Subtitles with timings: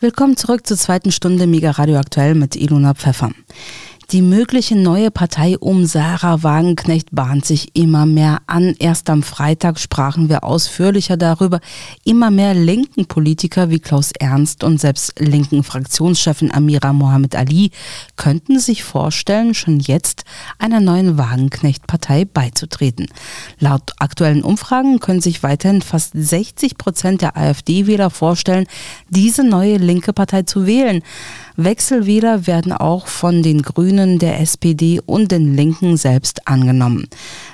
[0.00, 3.32] Willkommen zurück zur zweiten Stunde Mega Radio Aktuell mit Ilona Pfeffer.
[4.10, 8.74] Die mögliche neue Partei um Sarah Wagenknecht bahnt sich immer mehr an.
[8.78, 11.60] Erst am Freitag sprachen wir ausführlicher darüber.
[12.06, 17.70] Immer mehr linken Politiker wie Klaus Ernst und selbst linken Fraktionschefin Amira Mohamed Ali
[18.16, 20.24] könnten sich vorstellen, schon jetzt
[20.58, 23.08] einer neuen Wagenknecht-Partei beizutreten.
[23.58, 28.64] Laut aktuellen Umfragen können sich weiterhin fast 60 Prozent der AfD-Wähler vorstellen,
[29.10, 31.02] diese neue linke Partei zu wählen.
[31.60, 37.08] Wechselwähler werden auch von den Grünen, der SPD und den Linken selbst angenommen.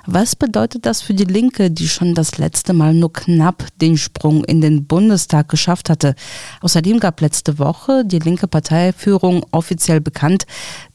[0.05, 4.45] Was bedeutet das für die Linke, die schon das letzte Mal nur knapp den Sprung
[4.45, 6.17] in den Bundestag geschafft hatte?
[6.61, 10.45] Außerdem gab letzte Woche die linke Parteiführung offiziell bekannt,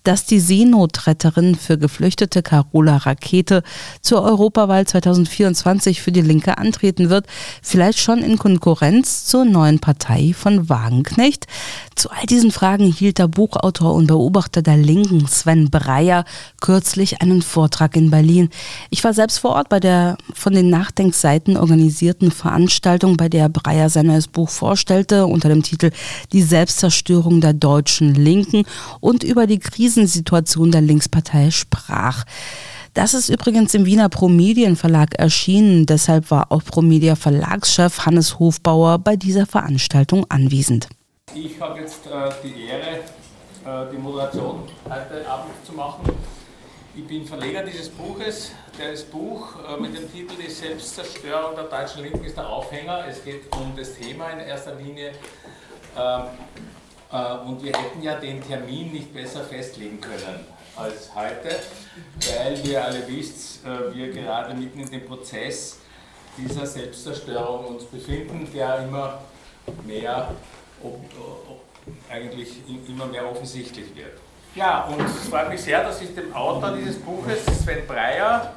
[0.03, 3.63] dass die Seenotretterin für Geflüchtete Carola Rakete
[4.01, 7.27] zur Europawahl 2024 für die Linke antreten wird,
[7.61, 11.47] vielleicht schon in Konkurrenz zur neuen Partei von Wagenknecht.
[11.95, 16.23] Zu all diesen Fragen hielt der Buchautor und Beobachter der Linken Sven Breyer
[16.61, 18.49] kürzlich einen Vortrag in Berlin.
[18.89, 23.89] Ich war selbst vor Ort bei der von den Nachdenkseiten organisierten Veranstaltung, bei der Breyer
[23.89, 25.91] sein neues Buch vorstellte unter dem Titel
[26.31, 28.63] Die Selbstzerstörung der deutschen Linken
[28.99, 29.59] und über die
[29.89, 32.23] Krisensituation der Linkspartei sprach.
[32.93, 35.87] Das ist übrigens im Wiener Promedien Verlag erschienen.
[35.87, 40.89] Deshalb war auch Promedia Verlagschef Hannes Hofbauer bei dieser Veranstaltung anwesend.
[41.33, 42.99] Ich habe jetzt äh, die Ehre,
[43.65, 46.07] äh, die Moderation heute Abend zu machen.
[46.95, 48.51] Ich bin Verleger dieses Buches.
[48.77, 53.05] Das Buch äh, mit dem Titel Die Selbstzerstörung der deutschen Linken ist der Aufhänger.
[53.09, 55.13] Es geht um das Thema in erster Linie.
[57.11, 61.55] Äh, und wir hätten ja den Termin nicht besser festlegen können als heute,
[62.33, 65.79] weil wir alle wisst, äh, wir gerade mitten in dem Prozess
[66.37, 69.19] dieser Selbstzerstörung uns befinden, der immer
[69.85, 70.31] mehr
[72.09, 74.13] eigentlich immer mehr offensichtlich wird.
[74.55, 78.53] Ja, und es freut mich sehr, dass ich dem Autor dieses Buches, Sven Breyer,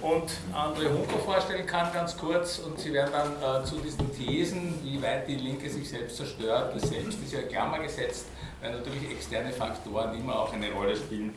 [0.00, 2.58] und André Hunker vorstellen kann, ganz kurz.
[2.58, 6.74] Und Sie werden dann äh, zu diesen Thesen, wie weit die Linke sich selbst zerstört,
[6.74, 8.26] das Selbst ist ja Klammer gesetzt,
[8.60, 11.34] weil natürlich externe Faktoren immer auch eine Rolle spielen.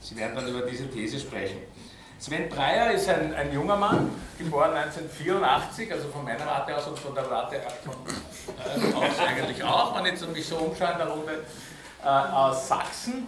[0.00, 1.58] Sie werden dann über diese These sprechen.
[2.18, 6.98] Sven Breyer ist ein, ein junger Mann, geboren 1984, also von meiner Warte aus und
[6.98, 7.94] von der Warte von,
[8.56, 11.44] äh, aus eigentlich auch, wenn ich mich so umschaue in der Runde,
[12.02, 13.26] äh, aus Sachsen.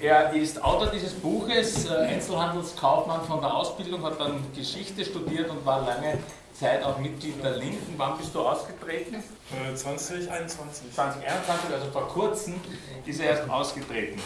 [0.00, 5.64] Er ist Autor dieses Buches, äh, Einzelhandelskaufmann von der Ausbildung, hat dann Geschichte studiert und
[5.64, 6.18] war lange
[6.52, 7.94] Zeit auch Mitglied der Linken.
[7.96, 9.22] Wann bist du ausgetreten?
[9.74, 10.92] 2021.
[10.92, 12.60] 2021, also vor kurzem
[13.06, 14.20] ist er erst ausgetreten.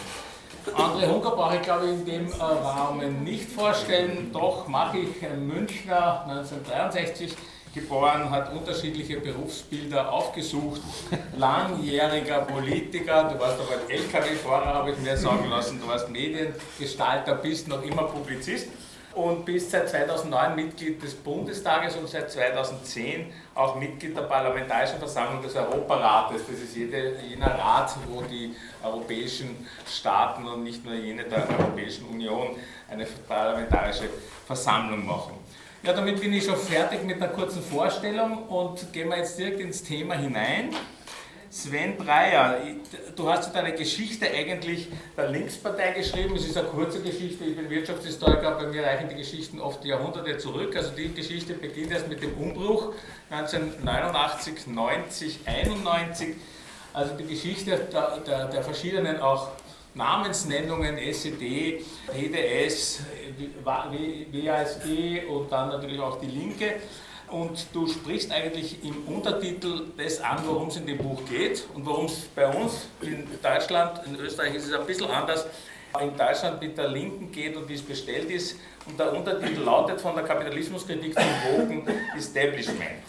[0.74, 5.22] André Hunker brauche ich glaube ich in dem äh, Rahmen nicht vorstellen, doch mache ich
[5.22, 7.34] Münchner 1963
[7.74, 10.80] geboren, hat unterschiedliche Berufsbilder aufgesucht,
[11.36, 17.68] langjähriger Politiker, du warst aber LKW-Fahrer, habe ich mir sagen lassen, du warst Mediengestalter, bist
[17.68, 18.68] noch immer Publizist
[19.14, 25.42] und bist seit 2009 Mitglied des Bundestages und seit 2010 auch Mitglied der Parlamentarischen Versammlung
[25.42, 26.42] des Europarates.
[26.48, 32.06] Das ist jede, jener Rat, wo die europäischen Staaten und nicht nur jene der Europäischen
[32.06, 32.56] Union
[32.88, 34.08] eine parlamentarische
[34.46, 35.39] Versammlung machen.
[35.82, 39.60] Ja, damit bin ich schon fertig mit einer kurzen Vorstellung und gehen wir jetzt direkt
[39.60, 40.74] ins Thema hinein.
[41.48, 42.58] Sven Breyer,
[43.16, 46.36] du hast deine Geschichte eigentlich der Linkspartei geschrieben.
[46.36, 47.44] Es ist eine kurze Geschichte.
[47.44, 50.76] Ich bin Wirtschaftshistoriker, bei mir reichen die Geschichten oft Jahrhunderte zurück.
[50.76, 52.92] Also die Geschichte beginnt erst mit dem Umbruch
[53.30, 56.36] 1989, 90, 91.
[56.92, 59.48] Also die Geschichte der, der, der verschiedenen auch
[60.00, 63.00] Namensnennungen, SED, PDS,
[63.62, 66.76] WASG und dann natürlich auch die Linke
[67.28, 71.84] und du sprichst eigentlich im Untertitel das an, worum es in dem Buch geht und
[71.84, 75.46] worum es bei uns in Deutschland, in Österreich ist es ein bisschen anders,
[76.00, 78.56] in Deutschland mit der Linken geht und wie es bestellt ist.
[78.86, 81.86] Und der Untertitel lautet von der Kapitalismuskritik zum Wogen
[82.16, 83.02] Establishment.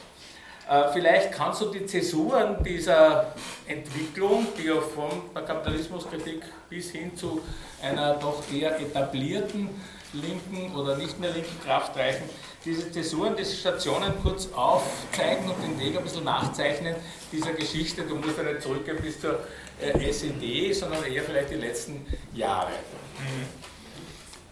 [0.72, 3.34] Äh, vielleicht kannst du die Zäsuren dieser
[3.68, 7.42] Entwicklung, die ja von der Kapitalismuskritik bis hin zu
[7.82, 9.70] einer doch eher etablierten
[10.14, 12.24] linken oder nicht mehr linken Kraft reichen,
[12.64, 16.96] diese Zäsuren, diese Stationen kurz aufzeigen und den Weg ein bisschen nachzeichnen
[17.34, 18.04] dieser Geschichte.
[18.04, 19.40] Du musst ja nicht zurückgehen bis zur
[19.82, 22.72] äh, SED, sondern eher vielleicht die letzten Jahre.
[23.20, 23.71] Mhm.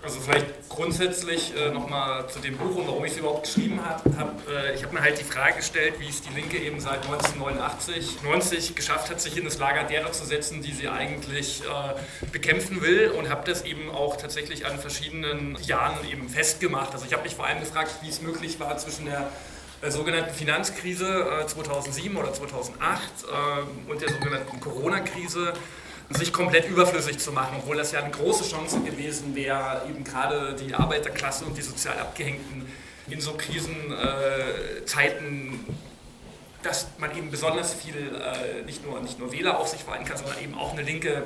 [0.01, 4.17] Also vielleicht grundsätzlich äh, nochmal zu dem Buch und warum ich es überhaupt geschrieben habe.
[4.17, 7.03] Hab, äh, ich habe mir halt die Frage gestellt, wie es die Linke eben seit
[7.03, 12.27] 1989, 90 geschafft hat, sich in das Lager derer zu setzen, die sie eigentlich äh,
[12.31, 16.93] bekämpfen will und habe das eben auch tatsächlich an verschiedenen Jahren eben festgemacht.
[16.93, 19.29] Also ich habe mich vor allem gefragt, wie es möglich war zwischen der
[19.81, 23.01] äh, sogenannten Finanzkrise 2007 oder 2008
[23.87, 25.53] und der sogenannten Corona-Krise
[26.09, 30.55] sich komplett überflüssig zu machen, obwohl das ja eine große Chance gewesen wäre, eben gerade
[30.55, 32.65] die Arbeiterklasse und die sozial Abgehängten
[33.09, 35.65] in so Krisenzeiten,
[36.63, 40.17] dass man eben besonders viel äh, nicht, nur, nicht nur Wähler auf sich vereinen kann,
[40.17, 41.23] sondern eben auch eine linke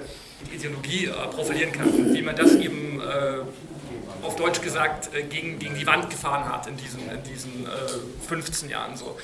[0.54, 3.40] Ideologie äh, profilieren kann, wie man das eben äh,
[4.22, 7.68] auf Deutsch gesagt gegen, gegen die Wand gefahren hat in diesen, in diesen
[8.28, 9.18] 15 Jahren so.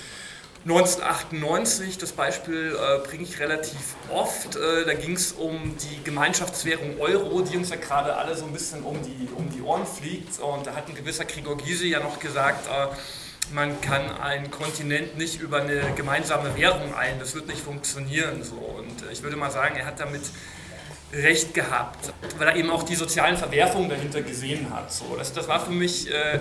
[0.66, 7.00] 1998, das Beispiel äh, bringe ich relativ oft, äh, da ging es um die Gemeinschaftswährung
[7.00, 10.38] Euro, die uns ja gerade alle so ein bisschen um die, um die Ohren fliegt.
[10.40, 12.88] Und da hat ein gewisser Gregor Gysi ja noch gesagt, äh,
[13.54, 18.44] man kann einen Kontinent nicht über eine gemeinsame Währung ein, das wird nicht funktionieren.
[18.44, 18.56] So.
[18.56, 20.24] Und äh, ich würde mal sagen, er hat damit
[21.14, 24.92] recht gehabt, weil er eben auch die sozialen Verwerfungen dahinter gesehen hat.
[24.92, 25.16] So.
[25.18, 26.40] Das, das war für mich äh,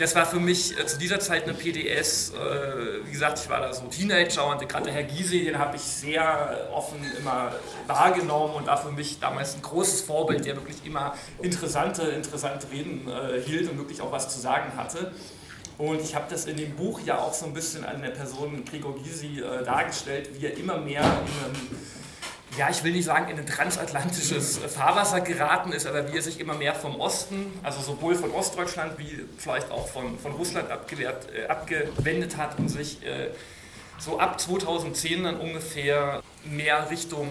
[0.00, 2.30] das war für mich äh, zu dieser Zeit eine PDS.
[2.30, 5.82] Äh, wie gesagt, ich war da so Teenager und gerade Herr Giese, den habe ich
[5.82, 7.52] sehr offen immer
[7.86, 13.08] wahrgenommen und war für mich damals ein großes Vorbild, der wirklich immer interessante, interessante Reden
[13.08, 15.12] äh, hielt und wirklich auch was zu sagen hatte.
[15.76, 18.64] Und ich habe das in dem Buch ja auch so ein bisschen an der Person
[18.64, 21.68] Gregor Gysi äh, dargestellt, wie er immer mehr in einem
[22.58, 26.40] ja, ich will nicht sagen, in ein transatlantisches Fahrwasser geraten ist, aber wie er sich
[26.40, 31.28] immer mehr vom Osten, also sowohl von Ostdeutschland wie vielleicht auch von, von Russland abgewehrt,
[31.32, 33.28] äh, abgewendet hat und sich äh,
[33.98, 37.30] so ab 2010 dann ungefähr mehr Richtung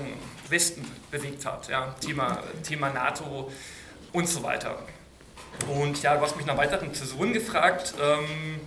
[0.50, 1.68] Westen bewegt hat.
[1.68, 3.52] Ja, Thema, Thema NATO
[4.14, 4.80] und so weiter.
[5.68, 7.94] Und ja, du hast mich nach weiteren Zäsuren gefragt.
[8.02, 8.62] Ähm,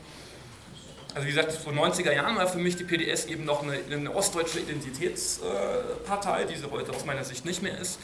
[1.14, 4.14] also wie gesagt, vor 90er Jahren war für mich die PDS eben noch eine, eine
[4.14, 7.99] ostdeutsche Identitätspartei, die sie heute aus meiner Sicht nicht mehr ist.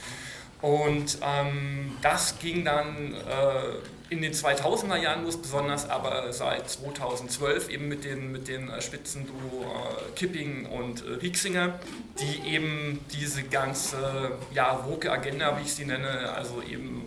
[0.60, 7.68] Und ähm, das ging dann äh, in den 2000er Jahren los, besonders aber seit 2012
[7.68, 11.78] eben mit den, mit den äh, Spitzenduo äh, Kipping und äh, Rieksinger,
[12.18, 17.06] die eben diese ganze ja, woke Agenda, wie ich sie nenne, also eben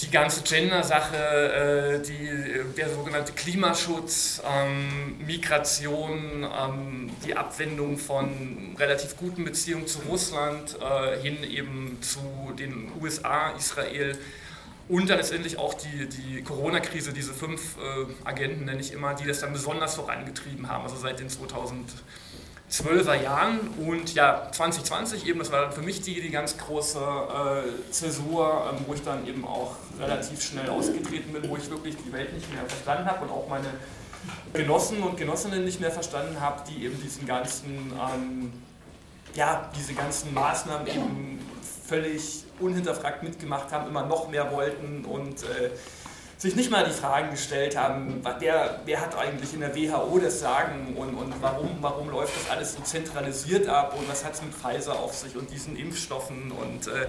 [0.00, 9.16] die ganze Gender-Sache, äh, die, der sogenannte Klimaschutz, ähm, Migration, ähm, die Abwendung von relativ
[9.16, 14.18] guten Beziehungen zu Russland äh, hin eben zu den USA, Israel,
[14.88, 19.26] und dann letztendlich auch die, die Corona-Krise, diese fünf äh, Agenten nenne ich immer, die
[19.26, 23.60] das dann besonders vorangetrieben haben, also seit den 2012er Jahren.
[23.78, 28.72] Und ja, 2020 eben, das war dann für mich die, die ganz große äh, Zäsur,
[28.72, 32.32] ähm, wo ich dann eben auch relativ schnell ausgetreten bin, wo ich wirklich die Welt
[32.32, 33.68] nicht mehr verstanden habe und auch meine
[34.52, 38.52] Genossen und Genossinnen nicht mehr verstanden habe, die eben diesen ganzen, ähm,
[39.34, 41.38] ja, diese ganzen Maßnahmen eben
[41.86, 45.70] völlig unhinterfragt mitgemacht haben, immer noch mehr wollten und äh,
[46.38, 50.40] sich nicht mal die Fragen gestellt haben, wer, wer hat eigentlich in der WHO das
[50.40, 54.42] Sagen und, und warum, warum läuft das alles so zentralisiert ab und was hat es
[54.42, 57.06] mit Pfizer auf sich und diesen Impfstoffen und äh,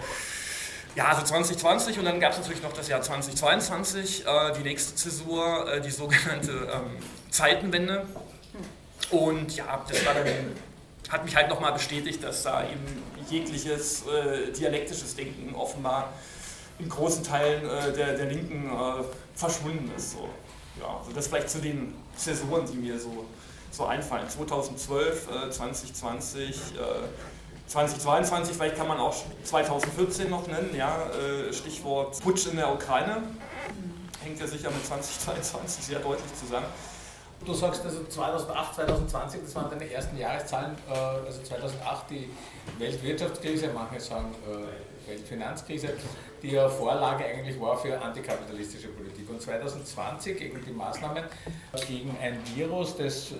[0.95, 4.94] ja, also 2020 und dann gab es natürlich noch das Jahr 2022, äh, die nächste
[4.94, 6.97] Zäsur, äh, die sogenannte ähm,
[7.31, 8.05] Zeitenwende.
[9.09, 10.27] Und ja, das war dann,
[11.09, 16.13] hat mich halt nochmal bestätigt, dass da eben jegliches äh, dialektisches Denken offenbar
[16.79, 19.03] in großen Teilen äh, der, der Linken äh,
[19.35, 20.11] verschwunden ist.
[20.11, 20.29] So.
[20.79, 23.25] Ja, also das vielleicht zu den Zäsuren, die mir so,
[23.71, 24.27] so einfallen.
[24.27, 26.61] 2012, 2020,
[27.67, 33.24] 2022, vielleicht kann man auch 2014 noch nennen, ja, äh, Stichwort Putsch in der Ukraine.
[34.24, 36.65] Hängt ja sicher mit 2022 sehr deutlich zusammen.
[37.45, 42.29] Du sagst also 2008, 2020, das waren deine ersten Jahreszahlen, äh, also 2008 die
[42.79, 45.89] Weltwirtschaftskrise, manche sagen äh, Weltfinanzkrise,
[46.41, 49.29] die ja Vorlage eigentlich war für antikapitalistische Politik.
[49.29, 51.23] Und 2020 gegen die Maßnahmen
[51.88, 53.35] gegen ein Virus, das äh,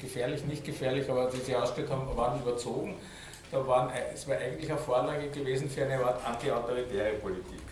[0.00, 2.94] gefährlich, nicht gefährlich, aber die sie ausgestellt haben, waren überzogen.
[3.50, 7.62] Da waren, es war eigentlich eine Vorlage gewesen für eine Art antiautoritäre Politik.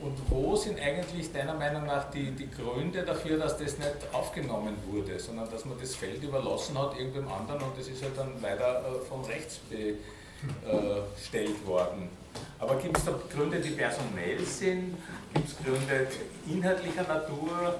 [0.00, 4.76] Und wo sind eigentlich deiner Meinung nach die, die Gründe dafür, dass das nicht aufgenommen
[4.86, 8.32] wurde, sondern dass man das Feld überlassen hat irgendeinem anderen und das ist halt dann
[8.40, 9.60] leider äh, von rechts
[11.16, 12.08] bestellt worden.
[12.60, 14.96] Aber gibt es da Gründe, die personell sind?
[15.34, 16.06] Gibt es Gründe
[16.46, 17.74] inhaltlicher Natur,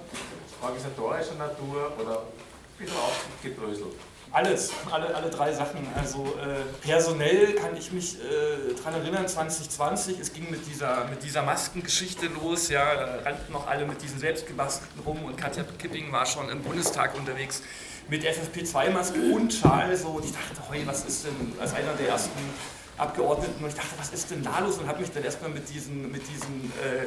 [0.60, 3.94] organisatorischer Natur oder ein bisschen aufgedröselt?
[4.30, 5.86] Alles, alle, alle drei Sachen.
[5.96, 11.22] Also äh, personell kann ich mich äh, daran erinnern, 2020, es ging mit dieser, mit
[11.22, 12.82] dieser Maskengeschichte los, ja,
[13.24, 17.62] rannten noch alle mit diesen selbstgebastelten rum und Katja Kipping war schon im Bundestag unterwegs
[18.08, 19.96] mit FFP2-Maske und Schal.
[19.96, 22.38] So und ich dachte, hey, was ist denn, als einer der ersten
[22.98, 24.78] Abgeordneten, und ich dachte, was ist denn da los?
[24.78, 27.06] Und habe mich dann erstmal mit diesen, mit diesen äh,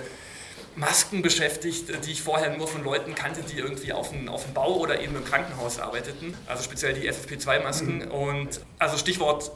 [0.76, 4.54] Masken beschäftigt, die ich vorher nur von Leuten kannte, die irgendwie auf dem, auf dem
[4.54, 6.34] Bau oder eben im Krankenhaus arbeiteten.
[6.48, 8.06] Also speziell die FFP2-Masken.
[8.06, 8.12] Mhm.
[8.12, 9.52] Und also Stichwort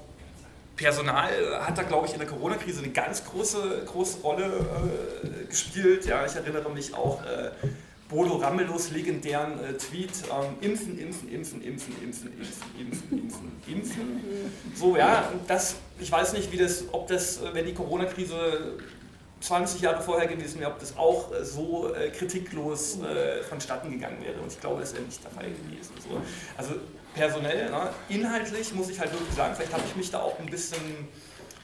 [0.75, 1.31] Personal
[1.62, 4.65] hat da, glaube ich, in der Corona-Krise eine ganz große, große Rolle
[5.24, 6.05] äh, gespielt.
[6.05, 7.51] Ja, ich erinnere mich auch äh,
[8.10, 14.22] Bodo Ramelos legendären äh, Tweet, ähm, impfen, impfen, impfen, impfen, impfen, impfen, impfen, impfen, impfen.
[14.75, 18.77] So, ja, das, ich weiß nicht, wie das, ob das, äh, wenn die Corona-Krise
[19.45, 24.17] 20 Jahre vorher gewesen wäre, ob das auch äh, so äh, kritiklos äh, vonstatten gegangen
[24.23, 24.39] wäre.
[24.39, 25.93] Und ich glaube, das wäre nicht der Fall gewesen.
[25.99, 26.21] So.
[26.57, 26.73] Also
[27.13, 30.47] personell, ne, inhaltlich muss ich halt wirklich sagen, vielleicht habe ich mich da auch ein
[30.47, 30.81] bisschen,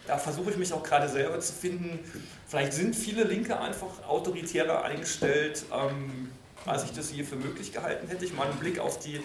[0.05, 1.99] da versuche ich mich auch gerade selber zu finden.
[2.47, 6.31] Vielleicht sind viele Linke einfach autoritärer eingestellt, ähm,
[6.65, 8.25] als ich das je für möglich gehalten hätte.
[8.25, 9.19] Ich meine, einen Blick auf die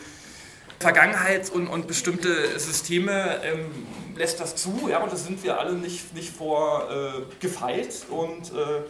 [0.78, 3.70] Vergangenheit und, und bestimmte Systeme ähm,
[4.16, 8.06] lässt das zu, ja, und das sind wir alle nicht, nicht vor äh, gefeit.
[8.10, 8.82] Und äh,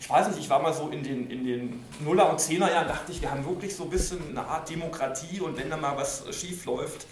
[0.00, 3.12] ich weiß nicht, ich war mal so in den, in den Nuller- und Zehnerjahren, dachte
[3.12, 6.24] ich, wir haben wirklich so ein bisschen eine Art Demokratie und wenn da mal was
[6.34, 7.06] schief läuft,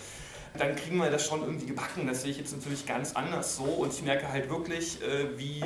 [0.59, 2.07] dann kriegen wir das schon irgendwie gebacken.
[2.07, 5.64] Das sehe ich jetzt natürlich ganz anders so und ich merke halt wirklich, äh, wie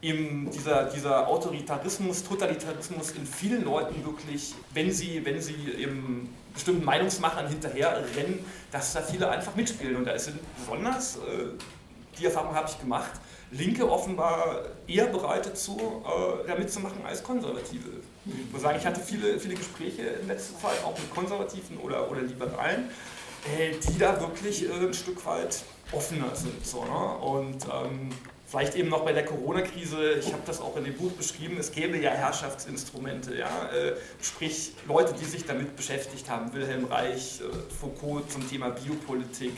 [0.00, 6.84] eben dieser, dieser Autoritarismus, Totalitarismus in vielen Leuten wirklich, wenn sie, wenn sie eben bestimmten
[6.84, 9.96] Meinungsmachern hinterher rennen, dass da viele einfach mitspielen.
[9.96, 11.48] Und da sind besonders, äh,
[12.18, 13.12] die Erfahrung habe ich gemacht,
[13.52, 17.88] Linke offenbar eher bereit dazu, äh, da mitzumachen als Konservative.
[18.24, 22.10] Ich muss sagen, ich hatte viele, viele Gespräche in letzter Zeit, auch mit Konservativen oder,
[22.10, 22.88] oder Liberalen,
[23.58, 26.64] äh, die da wirklich äh, ein Stück weit offener sind.
[26.64, 27.18] So, ne?
[27.18, 28.10] Und ähm,
[28.52, 31.72] Vielleicht eben noch bei der Corona-Krise, ich habe das auch in dem Buch beschrieben, es
[31.72, 33.70] gäbe ja Herrschaftsinstrumente, ja?
[33.72, 39.54] Äh, sprich Leute, die sich damit beschäftigt haben, Wilhelm Reich, äh, Foucault zum Thema Biopolitik,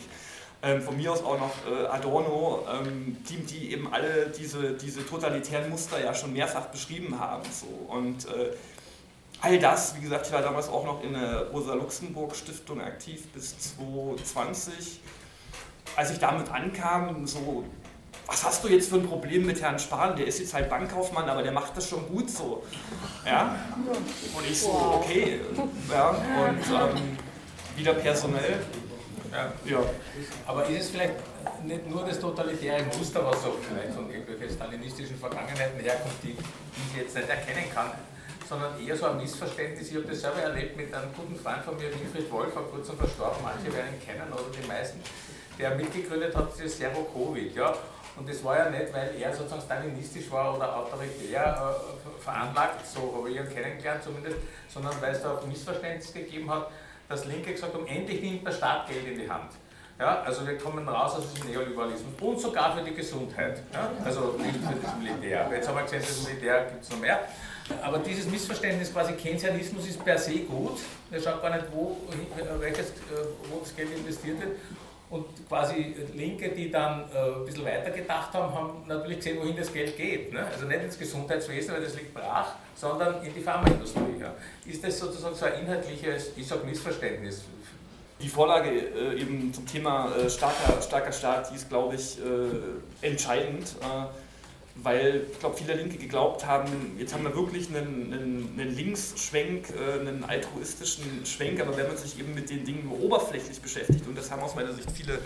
[0.63, 5.05] ähm, von mir aus auch noch äh, Adorno, ähm, die, die eben alle diese, diese
[5.05, 7.43] totalitären Muster ja schon mehrfach beschrieben haben.
[7.51, 7.67] So.
[7.93, 8.29] Und
[9.41, 15.01] all das, wie gesagt, ich war damals auch noch in der Rosa-Luxemburg-Stiftung aktiv bis 2020.
[15.97, 17.65] Als ich damit ankam, so
[18.27, 20.17] was hast du jetzt für ein Problem mit Herrn Spahn?
[20.17, 22.65] Der ist jetzt halt Bankkaufmann, aber der macht das schon gut so.
[23.27, 23.57] Ja?
[24.37, 25.41] Und ich so, okay.
[25.91, 27.19] Ja, und ähm,
[27.77, 28.61] wieder personell.
[29.65, 29.83] Ja.
[30.47, 31.15] Aber ist es vielleicht
[31.65, 36.97] nicht nur das totalitäre Muster, was so vielleicht von irgendwelchen stalinistischen Vergangenheiten herkommt, die, ich
[36.97, 37.91] jetzt nicht erkennen kann,
[38.49, 39.91] sondern eher so ein Missverständnis.
[39.91, 42.97] Ich habe das selber erlebt mit einem guten Freund von mir, Wilfried Wolf, vor kurzem
[42.97, 45.01] verstorben, manche werden ihn kennen oder die meisten,
[45.59, 47.57] der mitgegründet hat, dieses Zero Covid.
[47.57, 47.75] Ja?
[48.17, 53.15] Und das war ja nicht, weil er sozusagen stalinistisch war oder autoritär äh, veranlagt, so
[53.17, 54.37] habe ich ihn kennengelernt zumindest,
[54.69, 56.71] sondern weil es da ein Missverständnis gegeben hat,
[57.09, 59.51] dass Linke gesagt haben, endlich nimmt der Staat Geld in die Hand.
[59.99, 63.63] Ja, also wir kommen raus aus diesem Neoliberalismus und sogar für die Gesundheit.
[63.73, 65.49] Ja, also nicht für das Militär.
[65.53, 67.21] Jetzt haben wir gesehen, das Militär gibt es noch mehr.
[67.81, 70.81] Aber dieses Missverständnis quasi Keynesianismus ist per se gut.
[71.11, 71.97] Er schaut gar nicht, wo,
[72.59, 72.93] welches, äh,
[73.49, 74.57] wo das Geld investiert wird.
[75.11, 79.57] Und quasi Linke, die dann äh, ein bisschen weiter gedacht haben, haben natürlich gesehen, wohin
[79.57, 80.33] das Geld geht.
[80.33, 80.45] Ne?
[80.47, 84.19] Also nicht ins Gesundheitswesen, weil das liegt brach, sondern in die Pharmaindustrie.
[84.21, 84.35] Ja.
[84.65, 87.43] Ist das sozusagen so ein inhaltliches, ich sage Missverständnis?
[88.21, 93.07] Die Vorlage äh, eben zum Thema äh, starker, starker Staat, die ist, glaube ich, äh,
[93.07, 94.07] entscheidend äh,
[94.77, 99.69] weil ich glaube, viele Linke geglaubt haben, jetzt haben wir wirklich einen, einen, einen Linksschwenk,
[99.71, 104.07] äh, einen altruistischen Schwenk, aber wenn man sich eben mit den Dingen nur oberflächlich beschäftigt,
[104.07, 105.19] und das haben aus meiner Sicht viele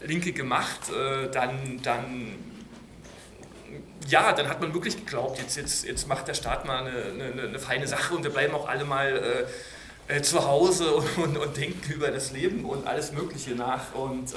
[0.00, 2.34] Linke gemacht, äh, dann, dann
[4.08, 7.42] ja, dann hat man wirklich geglaubt, jetzt, jetzt, jetzt macht der Staat mal eine, eine,
[7.42, 9.46] eine feine Sache und wir bleiben auch alle mal
[10.08, 13.94] äh, äh zu Hause und, und, und, denken über das Leben und alles Mögliche nach.
[13.94, 14.36] Und äh,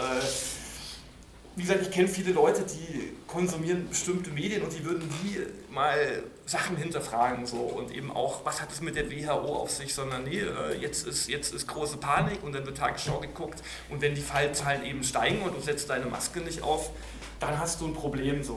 [1.56, 5.38] wie gesagt, ich kenne viele Leute, die konsumieren bestimmte Medien und die würden nie
[5.70, 9.94] mal Sachen hinterfragen so und eben auch, was hat es mit der WHO auf sich,
[9.94, 14.02] sondern nee, äh, jetzt ist, jetzt ist große Panik und dann wird Tagesschau geguckt und
[14.02, 16.92] wenn die Fallzahlen eben steigen und du setzt deine Maske nicht auf,
[17.40, 18.56] dann hast du ein Problem so.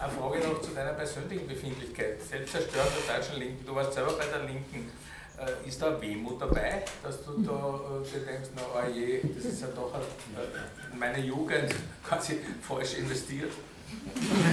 [0.00, 2.22] Eine Frage noch zu deiner persönlichen Befindlichkeit.
[2.22, 3.66] Selbstzerstörung der deutschen Linken.
[3.66, 4.90] Du warst selber bei der Linken.
[5.38, 9.60] Äh, ist da Wehmut dabei, dass du da äh, denkst, na oh je, das ist
[9.60, 11.72] ja doch äh, meine Jugend
[12.04, 13.52] quasi falsch investiert?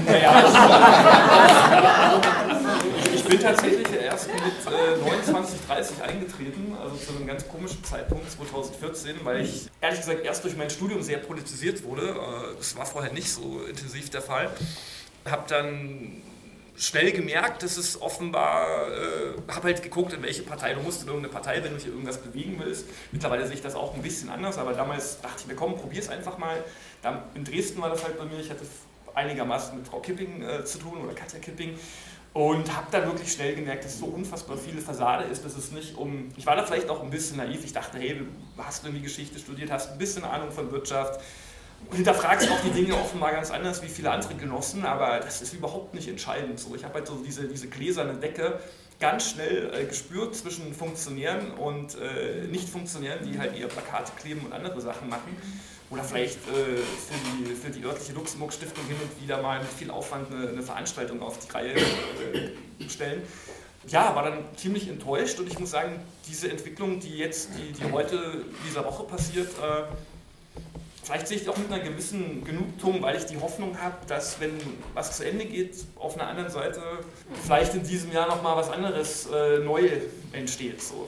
[0.05, 0.43] Naja,
[3.13, 8.29] ich bin tatsächlich erst mit äh, 29, 30 eingetreten, also zu einem ganz komischen Zeitpunkt,
[8.29, 12.15] 2014, weil ich ehrlich gesagt erst durch mein Studium sehr politisiert wurde.
[12.57, 14.51] Das war vorher nicht so intensiv der Fall.
[15.25, 16.21] Habe dann
[16.77, 21.07] schnell gemerkt, dass es offenbar, äh, habe halt geguckt, in welche Partei, du musst in
[21.07, 22.85] irgendeine Partei, wenn du hier irgendwas bewegen willst.
[23.11, 25.99] Mittlerweile sehe ich das auch ein bisschen anders, aber damals dachte ich mir, komm, probier
[25.99, 26.63] es einfach mal.
[27.01, 28.65] Dann, in Dresden war das halt bei mir, ich hatte
[29.13, 31.79] einigermaßen mit Frau Kipping äh, zu tun oder Katja Kipping
[32.35, 35.71] und habe dann wirklich schnell gemerkt, dass es so unfassbar viele Fassade ist, dass es
[35.71, 36.27] nicht um.
[36.35, 37.63] Ich war da vielleicht auch ein bisschen naiv.
[37.63, 38.25] Ich dachte, hey, du
[38.61, 41.21] hast irgendwie Geschichte studiert, hast ein bisschen Ahnung von Wirtschaft,
[41.91, 45.93] hinterfragst auch die Dinge offenbar ganz anders wie viele andere Genossen, aber das ist überhaupt
[45.93, 46.59] nicht entscheidend.
[46.59, 48.59] So, ich habe halt so diese, diese gläserne Decke
[48.99, 54.53] ganz schnell äh, gespürt zwischen Funktionären und äh, Nicht-Funktionären, die halt ihre Plakate kleben und
[54.53, 55.35] andere Sachen machen.
[55.89, 59.91] Oder vielleicht äh, für, die, für die örtliche Luxemburg-Stiftung hin und wieder mal mit viel
[59.91, 63.21] Aufwand eine, eine Veranstaltung auf die Reihe äh, stellen.
[63.87, 67.91] Ja, war dann ziemlich enttäuscht und ich muss sagen, diese Entwicklung, die jetzt, die, die
[67.91, 69.83] heute dieser Woche passiert, äh,
[71.05, 74.53] Vielleicht sehe ich auch mit einer gewissen Genugtuung, weil ich die Hoffnung habe, dass wenn
[74.95, 76.81] was zu Ende geht, auf einer anderen Seite
[77.43, 79.87] vielleicht in diesem Jahr nochmal was anderes äh, neu
[80.33, 80.81] entsteht.
[80.81, 81.07] So.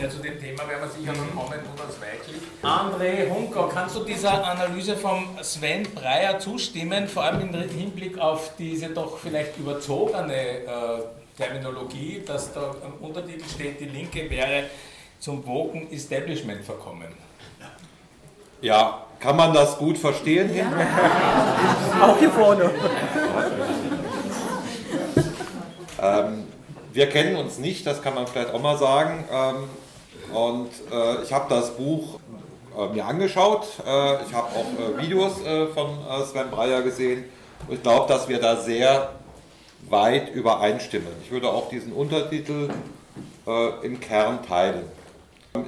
[0.00, 2.40] Ja, zu dem Thema werden wir sicher noch kommen, Thomas Weichlich.
[2.62, 8.52] André Hunker, kannst du dieser Analyse von Sven Breyer zustimmen, vor allem im Hinblick auf
[8.58, 11.02] diese doch vielleicht überzogene äh,
[11.36, 14.66] Terminologie, dass da am Untertitel steht, die Linke wäre
[15.18, 17.08] zum Woken Establishment verkommen?
[18.62, 20.54] Ja, kann man das gut verstehen?
[20.54, 20.66] Ja.
[22.06, 22.70] Auch hier vorne.
[26.02, 26.44] ähm,
[26.92, 29.24] wir kennen uns nicht, das kann man vielleicht auch mal sagen.
[29.32, 32.18] Ähm, und äh, ich habe das Buch
[32.76, 33.66] äh, mir angeschaut.
[33.86, 37.24] Äh, ich habe auch äh, Videos äh, von äh, Sven Breyer gesehen.
[37.68, 39.10] Und ich glaube, dass wir da sehr
[39.88, 41.08] weit übereinstimmen.
[41.24, 42.70] Ich würde auch diesen Untertitel
[43.82, 44.84] im Kern teilen.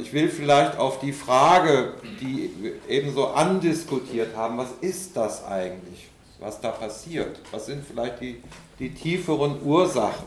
[0.01, 5.45] Ich will vielleicht auf die Frage, die wir eben so andiskutiert haben, was ist das
[5.45, 6.09] eigentlich,
[6.39, 7.41] was da passiert?
[7.51, 8.41] Was sind vielleicht die,
[8.79, 10.27] die tieferen Ursachen?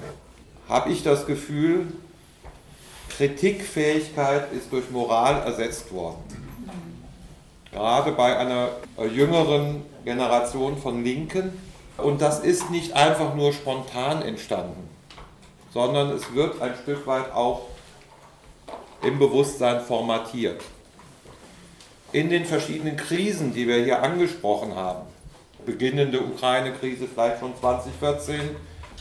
[0.68, 1.88] Habe ich das Gefühl,
[3.16, 6.18] Kritikfähigkeit ist durch Moral ersetzt worden.
[7.72, 8.70] Gerade bei einer
[9.10, 11.58] jüngeren Generation von Linken.
[11.98, 14.90] Und das ist nicht einfach nur spontan entstanden,
[15.74, 17.62] sondern es wird ein Stück weit auch
[19.06, 20.62] im Bewusstsein formatiert.
[22.12, 25.02] In den verschiedenen Krisen, die wir hier angesprochen haben,
[25.66, 28.40] beginnende Ukraine-Krise vielleicht schon 2014,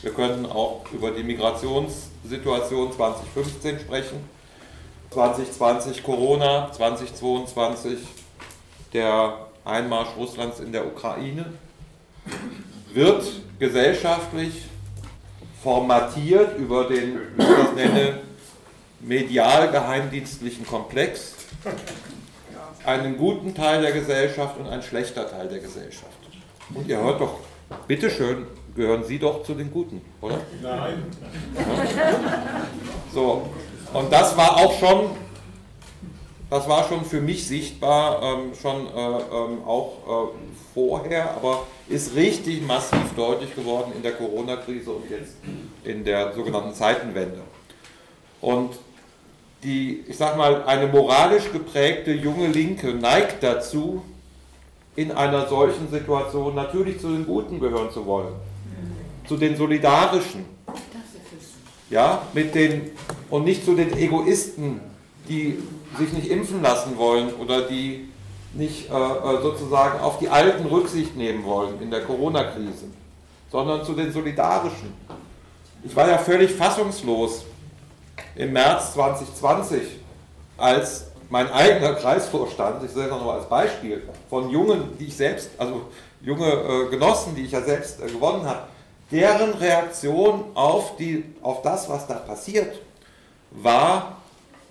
[0.02, 4.28] wir könnten auch über die Migrationssituation 2015 sprechen,
[5.10, 7.98] 2020 Corona, 2022
[8.92, 11.46] der Einmarsch Russlands in der Ukraine,
[12.92, 13.24] wird
[13.58, 14.62] gesellschaftlich
[15.62, 18.18] formatiert über den, wie ich das nenne,
[19.06, 21.34] medial-geheimdienstlichen Komplex,
[22.84, 26.12] einen guten Teil der Gesellschaft und einen schlechter Teil der Gesellschaft.
[26.74, 27.40] Und ihr hört doch,
[27.86, 30.40] bitteschön, gehören Sie doch zu den Guten, oder?
[30.62, 31.04] Nein.
[33.12, 33.48] So,
[33.92, 35.10] und das war auch schon,
[36.50, 40.34] das war schon für mich sichtbar, ähm, schon äh, ähm, auch äh,
[40.74, 45.36] vorher, aber ist richtig massiv deutlich geworden in der Corona-Krise und jetzt
[45.84, 47.42] in der sogenannten Zeitenwende.
[48.40, 48.70] Und
[49.64, 54.02] die, ich sag mal, eine moralisch geprägte junge Linke neigt dazu,
[54.94, 58.34] in einer solchen Situation natürlich zu den Guten gehören zu wollen,
[59.26, 60.44] zu den Solidarischen,
[61.90, 62.92] ja, mit den
[63.30, 64.80] und nicht zu den Egoisten,
[65.28, 65.58] die
[65.98, 68.08] sich nicht impfen lassen wollen oder die
[68.52, 72.86] nicht äh, äh sozusagen auf die Alten Rücksicht nehmen wollen in der Corona-Krise,
[73.50, 74.92] sondern zu den Solidarischen.
[75.82, 77.44] Ich war ja völlig fassungslos,
[78.36, 79.82] im März 2020,
[80.56, 85.50] als mein eigener Kreisvorstand, ich sage das noch als Beispiel, von Jungen, die ich selbst,
[85.58, 85.82] also
[86.20, 88.64] junge äh, Genossen, die ich ja selbst äh, gewonnen habe,
[89.10, 92.80] deren Reaktion auf, die, auf das, was da passiert,
[93.50, 94.16] war,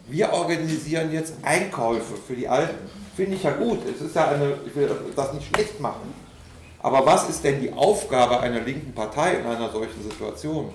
[0.07, 2.89] wir organisieren jetzt Einkäufe für die Alten.
[3.15, 3.79] Finde ich ja gut.
[3.87, 6.13] Es ist ja eine, ich will das nicht schlecht machen.
[6.81, 10.73] Aber was ist denn die Aufgabe einer linken Partei in einer solchen Situation?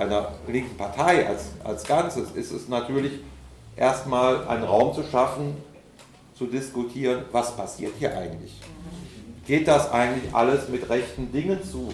[0.00, 3.12] Einer linken Partei als, als Ganzes ist es natürlich
[3.76, 5.56] erstmal einen Raum zu schaffen,
[6.34, 8.58] zu diskutieren, was passiert hier eigentlich.
[9.46, 11.92] Geht das eigentlich alles mit rechten Dingen zu?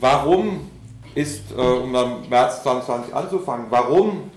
[0.00, 0.70] Warum
[1.14, 4.30] ist, äh, um am März 2020 anzufangen, warum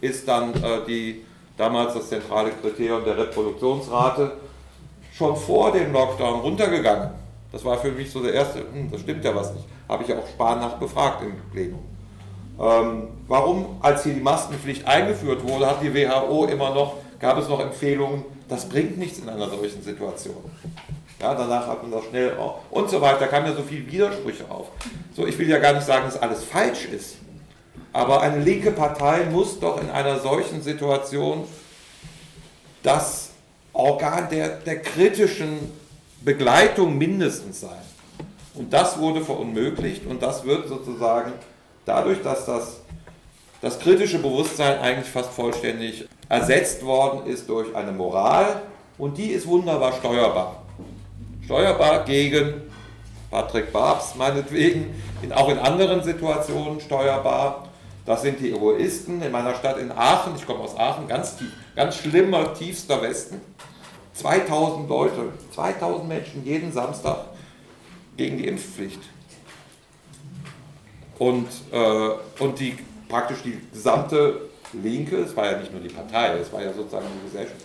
[0.00, 1.24] ist dann äh, die,
[1.58, 4.32] damals das zentrale Kriterium der Reproduktionsrate
[5.12, 7.10] schon vor dem Lockdown runtergegangen?
[7.52, 10.12] Das war für mich so der erste, hm, das stimmt ja was nicht habe ich
[10.12, 11.80] auch Spahn nach befragt im Plenum.
[12.58, 17.48] Ähm, warum, als hier die Maskenpflicht eingeführt wurde, hat die WHO immer noch, gab es
[17.48, 20.36] noch Empfehlungen, das bringt nichts in einer solchen Situation.
[21.20, 23.90] Ja, danach hat man das schnell auch und so weiter, da kamen ja so viele
[23.90, 24.68] Widersprüche auf.
[25.16, 27.16] So, ich will ja gar nicht sagen, dass alles falsch ist,
[27.92, 31.44] aber eine linke Partei muss doch in einer solchen Situation
[32.82, 33.30] das
[33.72, 35.72] Organ der, der kritischen
[36.20, 37.82] Begleitung mindestens sein.
[38.54, 41.32] Und das wurde verunmöglicht und das wird sozusagen
[41.84, 42.80] dadurch, dass das,
[43.60, 48.62] das kritische Bewusstsein eigentlich fast vollständig ersetzt worden ist durch eine Moral
[48.96, 50.62] und die ist wunderbar steuerbar.
[51.44, 52.62] Steuerbar gegen
[53.30, 57.68] Patrick Babs meinetwegen, in, auch in anderen Situationen steuerbar.
[58.06, 60.36] Das sind die Egoisten in meiner Stadt in Aachen.
[60.36, 63.40] Ich komme aus Aachen, ganz, tief, ganz schlimmer, tiefster Westen.
[64.12, 67.33] 2000 Leute, 2000 Menschen jeden Samstag
[68.16, 69.00] gegen die Impfpflicht.
[71.18, 72.76] Und, äh, und die
[73.08, 77.06] praktisch die gesamte Linke, es war ja nicht nur die Partei, es war ja sozusagen
[77.20, 77.60] die Gesellschaft,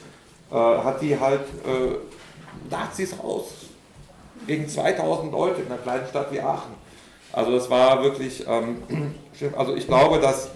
[0.52, 3.48] äh, hat die halt äh, Nazis raus.
[4.46, 6.74] Gegen 2000 Leute in einer kleinen Stadt wie Aachen.
[7.32, 8.78] Also das war wirklich ähm.
[9.56, 10.50] Also ich glaube, dass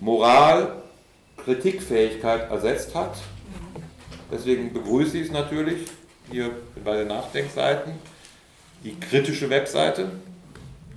[0.00, 0.80] Moral
[1.44, 3.14] Kritikfähigkeit ersetzt hat.
[4.32, 5.86] Deswegen begrüße ich es natürlich
[6.30, 6.50] hier
[6.82, 7.92] bei den Nachdenkseiten
[8.84, 10.10] die kritische Webseite,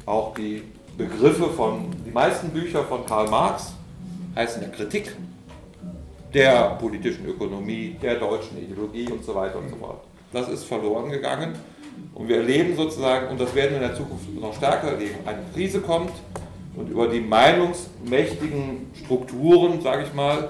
[0.05, 0.63] auch die
[0.97, 3.73] Begriffe von, die meisten Bücher von Karl Marx
[4.35, 5.15] heißen ja Kritik
[6.33, 10.01] der politischen Ökonomie, der deutschen Ideologie und so weiter und so fort.
[10.31, 11.53] Das ist verloren gegangen
[12.15, 15.43] und wir erleben sozusagen, und das werden wir in der Zukunft noch stärker erleben, eine
[15.53, 16.11] Krise kommt
[16.75, 20.49] und über die meinungsmächtigen Strukturen, sage ich mal,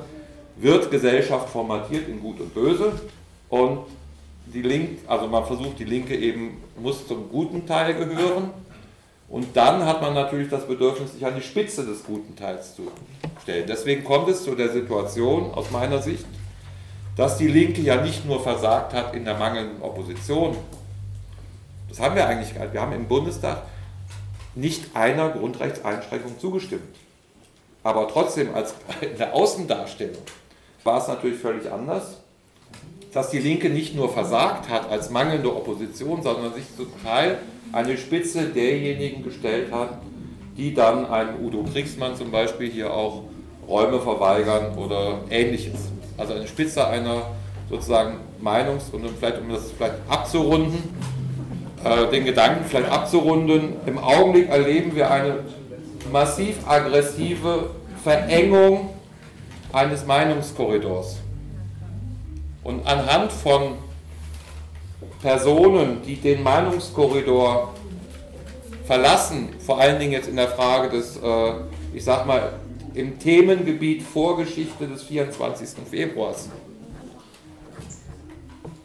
[0.55, 2.93] wird Gesellschaft formatiert in Gut und Böse
[3.49, 3.79] und
[4.45, 8.51] die Link, also man versucht die Linke eben, muss zum guten Teil gehören.
[9.29, 12.91] Und dann hat man natürlich das Bedürfnis, sich an die Spitze des guten Teils zu
[13.41, 13.65] stellen.
[13.67, 16.25] Deswegen kommt es zu der Situation aus meiner Sicht,
[17.15, 20.57] dass die Linke ja nicht nur versagt hat in der mangelnden Opposition.
[21.89, 22.73] Das haben wir eigentlich gehabt.
[22.73, 23.63] Wir haben im Bundestag
[24.55, 26.95] nicht einer Grundrechtseinschränkung zugestimmt.
[27.83, 30.21] Aber trotzdem als in der Außendarstellung
[30.83, 32.22] war es natürlich völlig anders
[33.13, 37.37] dass die Linke nicht nur versagt hat als mangelnde Opposition, sondern sich zum Teil
[37.71, 39.99] an die Spitze derjenigen gestellt hat,
[40.57, 43.23] die dann einem Udo Kriegsmann zum Beispiel hier auch
[43.67, 45.91] Räume verweigern oder ähnliches.
[46.17, 47.27] Also eine Spitze einer
[47.69, 50.83] sozusagen Meinungs- und vielleicht, um das vielleicht abzurunden,
[51.83, 55.39] äh, den Gedanken vielleicht abzurunden, im Augenblick erleben wir eine
[56.11, 57.69] massiv aggressive
[58.03, 58.89] Verengung
[59.71, 61.22] eines Meinungskorridors.
[62.63, 63.77] Und anhand von
[65.21, 67.73] Personen, die den Meinungskorridor
[68.85, 71.53] verlassen, vor allen Dingen jetzt in der Frage des, äh,
[71.93, 72.53] ich sag mal,
[72.93, 75.69] im Themengebiet Vorgeschichte des 24.
[75.89, 76.49] Februars.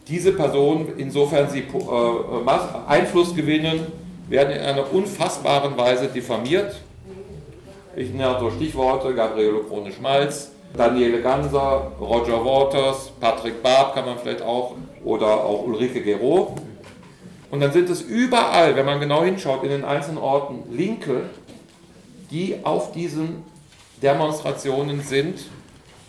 [0.07, 2.51] Diese Personen, insofern sie äh,
[2.87, 3.87] Einfluss gewinnen,
[4.29, 6.77] werden in einer unfassbaren Weise diffamiert.
[7.97, 14.43] Ich nenne so Stichworte, Gabriele Krone-Schmalz, Daniele Ganser, Roger Waters, Patrick Barb kann man vielleicht
[14.43, 16.55] auch oder auch Ulrike Gero.
[17.51, 21.31] Und dann sind es überall, wenn man genau hinschaut, in den einzelnen Orten Linke,
[22.31, 23.43] die auf diesen
[24.03, 25.41] Demonstrationen sind,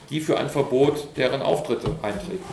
[0.09, 2.43] die für ein Verbot deren Auftritte eintreten.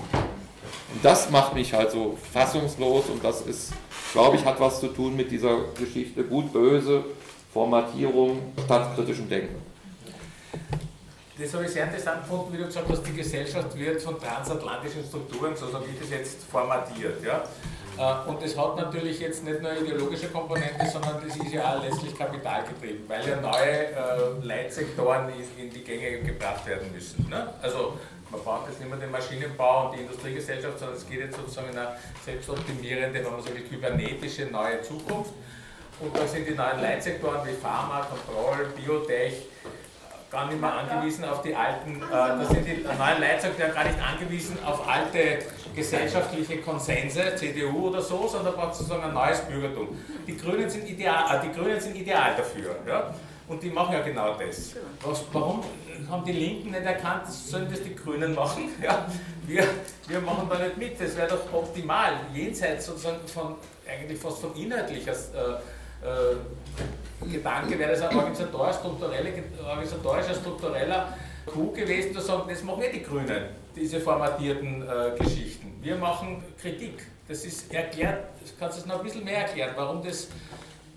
[0.95, 3.73] Und das macht mich halt so fassungslos und das ist,
[4.13, 7.05] glaube ich, hat was zu tun mit dieser Geschichte gut-böse,
[7.53, 9.66] Formatierung statt kritischem Denken.
[11.39, 15.05] Das habe ich sehr interessant gefunden, wie du gesagt hast, die Gesellschaft wird von transatlantischen
[15.05, 17.23] Strukturen, so ich das jetzt, formatiert.
[17.23, 17.45] Ja?
[17.99, 21.83] Äh, und das hat natürlich jetzt nicht nur ideologische Komponente, sondern das ist ja auch
[21.83, 27.29] letztlich kapitalgetrieben, weil ja neue äh, Leitsektoren in die Gänge gebracht werden müssen.
[27.29, 27.49] Ne?
[27.61, 27.99] Also
[28.31, 31.71] man braucht jetzt nicht mehr den Maschinenbau und die Industriegesellschaft, sondern es geht jetzt sozusagen
[31.71, 35.33] in eine selbstoptimierende, wenn man so will, kybernetische neue Zukunft.
[35.99, 39.47] Und da sind die neuen Leitsektoren wie Pharma, Kontroll, Biotech,
[40.37, 43.99] gar nicht mehr angewiesen auf die alten, äh, da sind die neuen Leitsätze gar nicht
[43.99, 45.39] angewiesen auf alte
[45.75, 49.89] gesellschaftliche Konsense, CDU oder so, sondern braucht sozusagen ein neues Bürgertum.
[50.27, 52.77] Die Grünen sind ideal, äh, die Grünen sind ideal dafür.
[52.87, 53.15] Ja?
[53.49, 54.75] Und die machen ja genau das.
[55.03, 55.63] Was, warum
[56.11, 58.69] haben die Linken nicht erkannt, sollen das die Grünen machen?
[58.83, 59.07] Ja?
[59.47, 59.65] Wir,
[60.09, 63.55] wir machen da nicht mit, das wäre doch optimal, jenseits sozusagen von,
[63.89, 65.61] eigentlich fast von inhaltlicher äh,
[67.33, 68.77] Gedanke wäre das ein organisatorisch,
[69.65, 71.17] organisatorischer, struktureller
[71.47, 75.79] Coup gewesen, zu sagen, das machen wir die Grünen, diese formatierten äh, Geschichten.
[75.81, 77.07] Wir machen Kritik.
[77.29, 78.25] Das ist erklärt,
[78.59, 80.29] kannst du es noch ein bisschen mehr erklären, warum das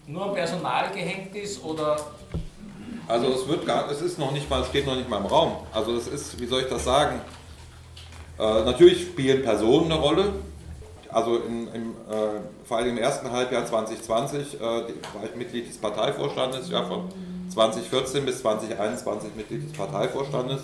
[0.06, 1.98] nur am Personal gehängt ist oder
[3.08, 5.58] also es wird gar, es ist noch nicht mal, steht noch nicht mal im Raum.
[5.74, 7.19] Also es ist, wie soll ich das sagen?
[8.38, 10.34] Äh, natürlich spielen Personen eine Rolle,
[11.12, 14.84] also in, im, äh, vor allem im ersten Halbjahr 2020 äh, war
[15.24, 17.10] ich Mitglied des Parteivorstandes, ja, von
[17.50, 20.62] 2014 bis 2021 Mitglied des Parteivorstandes.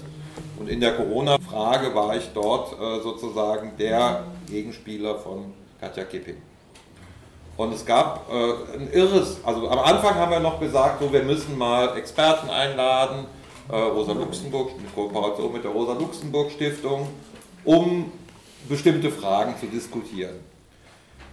[0.60, 6.38] Und in der Corona-Frage war ich dort äh, sozusagen der Gegenspieler von Katja Kipping.
[7.58, 11.23] Und es gab äh, ein irres, also am Anfang haben wir noch gesagt, so wir
[11.23, 13.25] müssen mal Experten einladen,
[13.69, 17.08] äh, Rosa Luxemburg, in Kooperation mit der Rosa Luxemburg Stiftung,
[17.63, 18.12] um
[18.67, 20.36] bestimmte Fragen zu diskutieren.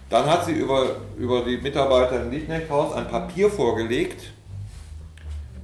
[0.09, 4.31] Dann hat sie über, über die Mitarbeiter im Liebknechthaus ein Papier vorgelegt,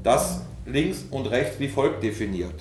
[0.03, 2.59] das links und rechts wie folgt definiert.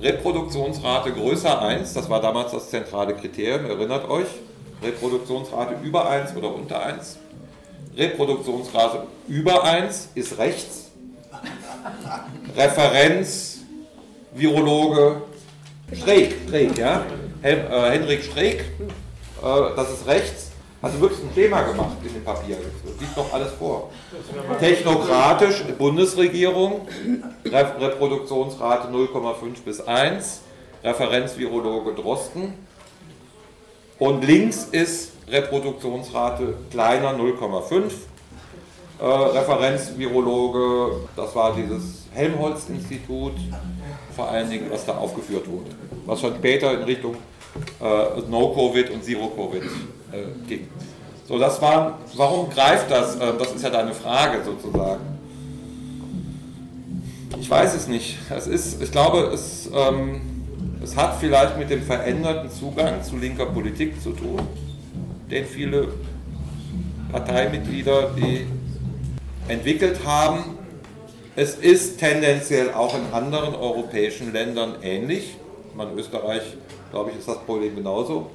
[0.00, 4.28] Reproduktionsrate größer 1, das war damals das zentrale Kriterium, erinnert euch.
[4.80, 7.18] Reproduktionsrate über 1 oder unter 1.
[7.96, 10.92] Reproduktionsrate über 1 ist rechts.
[12.56, 13.58] Referenz,
[14.34, 15.22] Virologe,
[15.92, 17.02] Streeck, Streeck ja?
[17.42, 20.50] Hen äh, Henrik Streeck, äh, das ist rechts.
[20.80, 22.56] Hat wirklich ein Thema gemacht in dem Papier.
[22.56, 23.90] Das liegt doch alles vor.
[24.60, 26.86] Technokratisch, Bundesregierung,
[27.44, 30.42] Reproduktionsrate 0,5 bis 1,
[30.84, 32.54] Referenzvirologe Drosten.
[33.98, 37.90] Und links ist Reproduktionsrate kleiner 0,5.
[39.00, 43.34] Äh, Referenzvirologe, das war dieses Helmholtz-Institut,
[44.16, 45.70] vor allen Dingen, was da aufgeführt wurde.
[46.04, 47.14] Was schon später in Richtung
[47.80, 50.68] äh, No-Covid und Zero-Covid äh, ging.
[51.28, 53.14] So, das war, warum greift das?
[53.16, 55.00] Äh, das ist ja deine Frage sozusagen.
[57.40, 58.18] Ich weiß es nicht.
[58.30, 60.20] Es ist, ich glaube, es, ähm,
[60.82, 64.40] es hat vielleicht mit dem veränderten Zugang zu linker Politik zu tun,
[65.30, 65.88] den viele
[67.12, 68.46] Parteimitglieder, die
[69.48, 70.58] entwickelt haben.
[71.34, 75.36] Es ist tendenziell auch in anderen europäischen Ländern ähnlich.
[75.74, 76.42] Man Österreich,
[76.90, 78.30] glaube ich, ist das Problem genauso.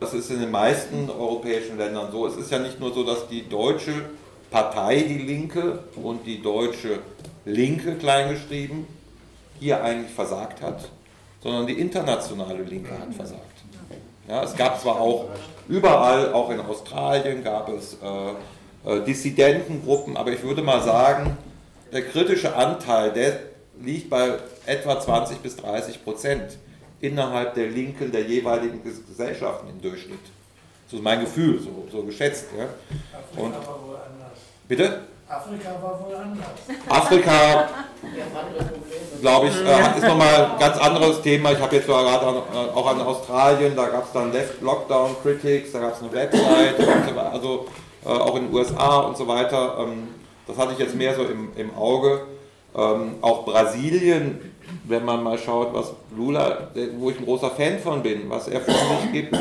[0.00, 2.26] Das ist in den meisten europäischen Ländern so.
[2.26, 3.92] Es ist ja nicht nur so, dass die deutsche
[4.50, 7.00] Partei, die Linke, und die deutsche
[7.44, 8.86] Linke kleingeschrieben,
[9.60, 10.88] hier eigentlich versagt hat,
[11.42, 13.42] sondern die internationale Linke hat versagt.
[14.28, 15.26] Ja, es gab zwar auch
[15.68, 17.98] überall, auch in Australien gab es äh,
[18.96, 21.36] Dissidentengruppen, aber ich würde mal sagen,
[21.92, 23.38] der kritische Anteil, der
[23.80, 26.58] liegt bei etwa 20 bis 30 Prozent
[27.00, 30.18] innerhalb der Linken der jeweiligen Gesellschaften im Durchschnitt.
[30.90, 32.46] So ist mein Gefühl, so, so geschätzt.
[32.56, 32.64] Ja.
[33.40, 34.38] Und, Afrika war wohl anders.
[34.66, 35.00] Bitte?
[35.28, 36.48] Afrika war wohl anders.
[36.88, 37.68] Afrika,
[39.20, 41.52] glaube ich, äh, ist nochmal ein ganz anderes Thema.
[41.52, 45.72] Ich habe jetzt gerade äh, auch an Australien, da gab es dann Left Lockdown Critics,
[45.72, 46.80] da gab es eine Website,
[47.32, 47.66] also
[48.04, 49.78] äh, auch in den USA und so weiter.
[49.80, 50.08] Ähm,
[50.46, 52.22] das hatte ich jetzt mehr so im, im Auge.
[52.74, 54.40] Ähm, auch Brasilien
[54.84, 58.60] wenn man mal schaut, was Lula, wo ich ein großer Fan von bin, was er
[58.60, 59.36] von sich gibt,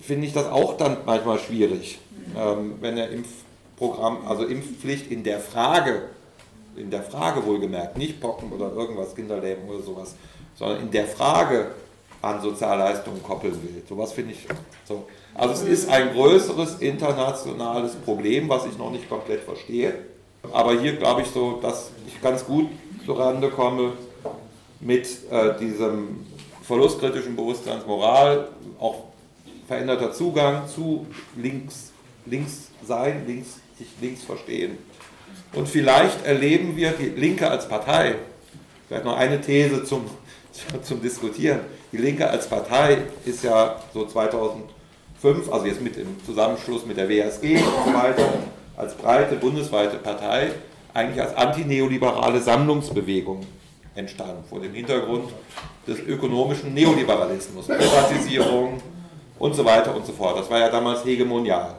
[0.00, 1.98] finde ich das auch dann manchmal schwierig.
[2.36, 6.02] Ähm, wenn er Impfprogramm, also Impfpflicht in der Frage,
[6.76, 10.14] in der Frage wohlgemerkt, nicht Pocken oder irgendwas, Kinderlähmung oder sowas,
[10.54, 11.72] sondern in der Frage
[12.22, 13.82] an Sozialleistungen koppeln will.
[13.88, 14.46] Sowas finde ich
[14.86, 15.06] so.
[15.34, 19.94] Also es ist ein größeres internationales Problem, was ich noch nicht komplett verstehe.
[20.52, 22.68] Aber hier glaube ich so, dass ich ganz gut
[23.04, 23.92] zurande komme,
[24.80, 26.26] mit äh, diesem
[26.62, 29.04] verlustkritischen Bewusstseinsmoral, auch
[29.68, 31.06] veränderter Zugang zu
[31.36, 31.92] links,
[32.26, 34.78] links sein, links, sich links verstehen.
[35.54, 38.16] Und vielleicht erleben wir die Linke als Partei,
[38.88, 40.06] vielleicht noch eine These zum,
[40.82, 41.60] zum Diskutieren.
[41.92, 47.08] Die Linke als Partei ist ja so 2005, also jetzt mit im Zusammenschluss mit der
[47.08, 48.28] WSG und so weiter,
[48.76, 50.52] als breite bundesweite Partei,
[50.94, 53.46] eigentlich als antineoliberale Sammlungsbewegung
[53.94, 55.30] entstanden, vor dem Hintergrund
[55.86, 58.80] des ökonomischen Neoliberalismus, Privatisierung
[59.38, 60.38] und so weiter und so fort.
[60.38, 61.76] Das war ja damals hegemonial.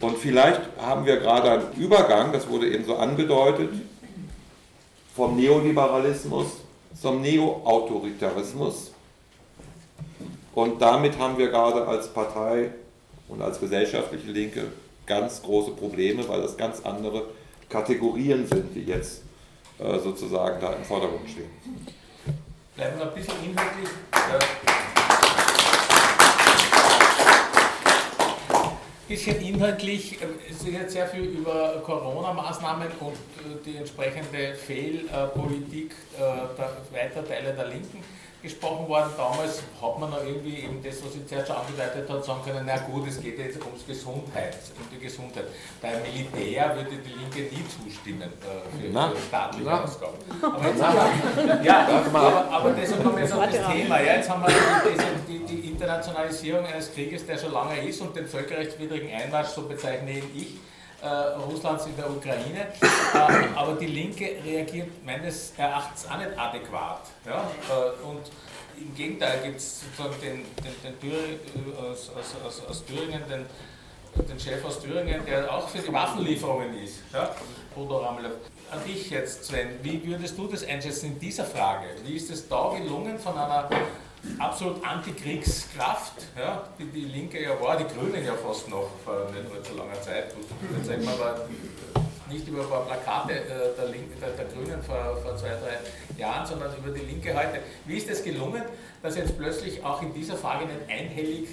[0.00, 3.70] Und vielleicht haben wir gerade einen Übergang, das wurde eben so angedeutet,
[5.14, 6.59] vom Neoliberalismus
[7.00, 8.92] zum Neoautoritarismus.
[10.54, 12.70] Und damit haben wir gerade als Partei
[13.28, 14.66] und als gesellschaftliche Linke
[15.06, 17.24] ganz große Probleme, weil das ganz andere
[17.68, 19.22] Kategorien sind, die jetzt
[19.78, 21.50] äh, sozusagen da im Vordergrund stehen.
[22.76, 23.88] Bleiben wir ein bisschen inhaltlich.
[29.10, 35.94] Bisschen inhaltlich, äh, es ist jetzt sehr viel über Corona-Maßnahmen und äh, die entsprechende Fehlpolitik
[36.16, 38.04] der weiter Teile der Linken
[38.42, 39.10] gesprochen worden.
[39.16, 42.64] Damals hat man noch irgendwie eben das, was ich zuerst schon angedeutet habe, sagen können,
[42.66, 45.44] na gut, es geht jetzt ums Gesundheit, um die Gesundheit.
[45.80, 49.84] Beim Militär würde die Linke nie zustimmen äh, für, für, staatliche na.
[49.84, 50.18] Ausgaben.
[50.42, 54.00] Aber, jetzt haben wir, ja, aber, aber deshalb kommen wir jetzt auf das Thema.
[54.00, 58.14] Ja, jetzt haben wir die, die, die Internationalisierung eines Krieges, der schon lange ist und
[58.16, 60.58] den völkerrechtswidrigen Einmarsch, so bezeichne ich,
[61.06, 62.68] Russlands in der Ukraine.
[62.80, 67.02] Äh, aber die Linke reagiert meines Erachtens auch nicht adäquat.
[67.26, 67.50] Ja?
[67.68, 68.22] Äh, und
[68.76, 71.38] im Gegenteil gibt es sozusagen den, den, den Thüring,
[71.76, 73.46] aus, aus, aus, aus, Thüringen den
[74.16, 77.30] den Chef aus Thüringen, der auch für die Waffenlieferungen ist, ja,
[77.74, 78.30] Bodo Ramelow.
[78.70, 81.86] An dich jetzt, Sven, wie würdest du das einschätzen in dieser Frage?
[82.04, 83.68] Wie ist es da gelungen von einer
[84.38, 89.50] absolut Antikriegskraft, ja, die die Linke ja war, die Grünen ja fast noch vor nicht
[89.54, 90.34] allzu langer Zeit.
[90.76, 91.48] Jetzt sagen wir aber
[92.30, 96.20] nicht über ein paar Plakate äh, der, Linke, der, der Grünen vor, vor zwei, drei
[96.20, 97.60] Jahren, sondern über die Linke heute.
[97.86, 98.62] Wie ist es gelungen,
[99.02, 101.48] dass jetzt plötzlich auch in dieser Frage nicht einhellig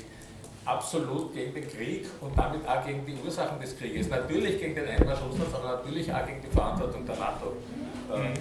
[0.68, 4.10] absolut gegen den Krieg und damit auch gegen die Ursachen des Krieges.
[4.10, 7.54] Natürlich gegen den Einmarsch Russlands, aber natürlich auch gegen die Verantwortung der NATO.
[8.14, 8.34] Ähm,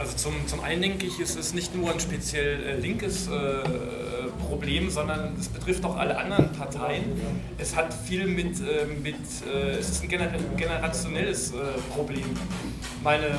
[0.00, 3.30] also zum, zum einen denke ich, ist es nicht nur ein speziell äh, linkes äh,
[4.48, 7.04] Problem, sondern es betrifft auch alle anderen Parteien.
[7.58, 9.14] Es hat viel mit, äh, mit
[9.78, 11.56] es ist ein gener generationelles äh,
[11.94, 12.24] Problem.
[13.04, 13.36] Meine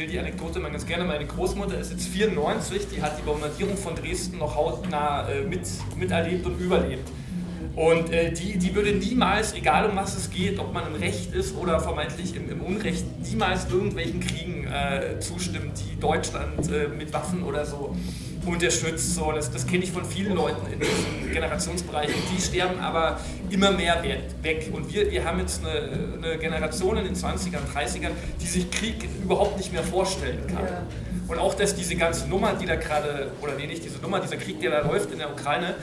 [0.00, 1.04] erzähle die Anekdote mal ganz gerne.
[1.04, 5.62] Meine Großmutter ist jetzt 94, die hat die Bombardierung von Dresden noch hautnah äh, mit,
[5.98, 7.08] miterlebt und überlebt.
[7.76, 11.32] Und äh, die, die würde niemals, egal um was es geht, ob man im Recht
[11.34, 17.12] ist oder vermeintlich im, im Unrecht, niemals irgendwelchen Kriegen äh, zustimmen, die Deutschland äh, mit
[17.12, 17.94] Waffen oder so
[18.44, 19.14] unterstützt.
[19.14, 22.08] So, das, das kenne ich von vielen Leuten in diesem Generationsbereich.
[22.08, 24.02] Und die sterben aber immer mehr
[24.42, 24.70] weg.
[24.72, 29.08] Und wir, wir haben jetzt eine, eine Generation in den 20ern, 30ern, die sich Krieg
[29.22, 30.64] überhaupt nicht mehr vorstellen kann.
[30.64, 30.82] Ja.
[31.28, 34.36] Und auch, dass diese ganze Nummer, die da gerade, oder nee, nicht diese Nummer, dieser
[34.36, 35.76] Krieg, der da läuft in der Ukraine,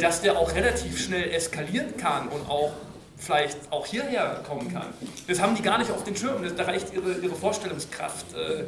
[0.00, 2.72] dass der auch relativ schnell eskalieren kann und auch
[3.18, 4.88] vielleicht auch hierher kommen kann.
[5.26, 8.64] Das haben die gar nicht auf den Schirm, da reicht ihre, ihre Vorstellungskraft äh,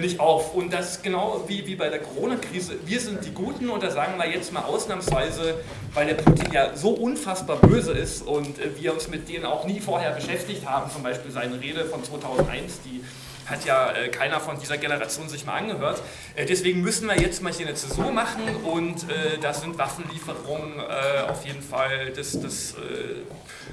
[0.00, 0.54] nicht auf.
[0.54, 2.74] Und das ist genau wie, wie bei der Corona-Krise.
[2.84, 5.54] Wir sind die Guten und da sagen wir jetzt mal ausnahmsweise,
[5.94, 9.64] weil der Putin ja so unfassbar böse ist und äh, wir uns mit denen auch
[9.64, 13.02] nie vorher beschäftigt haben, zum Beispiel seine Rede von 2001, die
[13.46, 16.02] hat ja äh, keiner von dieser Generation sich mal angehört.
[16.34, 20.80] Äh, deswegen müssen wir jetzt mal hier eine Zäsur machen und äh, da sind Waffenlieferungen
[20.80, 22.74] äh, auf jeden Fall das, das äh,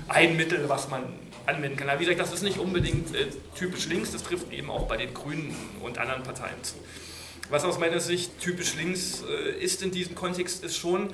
[0.07, 1.03] ein Mittel, was man
[1.45, 1.89] anwenden kann.
[1.89, 4.97] Aber wie gesagt, das ist nicht unbedingt äh, typisch links, das trifft eben auch bei
[4.97, 6.75] den Grünen und anderen Parteien zu.
[7.49, 9.21] Was aus meiner Sicht typisch links
[9.59, 11.13] ist in diesem Kontext, ist schon,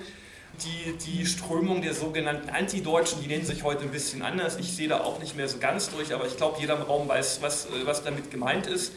[0.64, 4.58] die, die Strömung der sogenannten Anti-Deutschen, die nennen sich heute ein bisschen anders.
[4.58, 7.08] Ich sehe da auch nicht mehr so ganz durch, aber ich glaube, jeder im Raum
[7.08, 8.94] weiß, was, äh, was damit gemeint ist,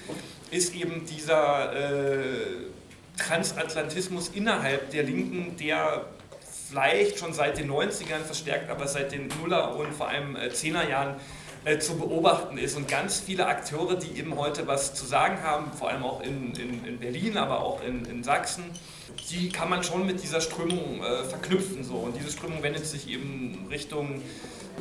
[0.50, 2.20] ist eben dieser äh,
[3.16, 6.06] Transatlantismus innerhalb der Linken, der
[6.68, 11.16] vielleicht schon seit den 90ern verstärkt, aber seit den Nuller- und vor allem äh, Zehnerjahren
[11.64, 12.76] äh, zu beobachten ist.
[12.76, 16.54] Und ganz viele Akteure, die eben heute was zu sagen haben, vor allem auch in,
[16.56, 18.64] in, in Berlin, aber auch in, in Sachsen,
[19.30, 21.84] die kann man schon mit dieser Strömung äh, verknüpfen.
[21.84, 21.94] So.
[21.94, 24.22] Und diese Strömung wendet sich eben Richtung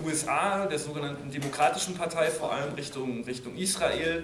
[0.04, 4.24] USA, der sogenannten Demokratischen Partei, vor allem Richtung, Richtung Israel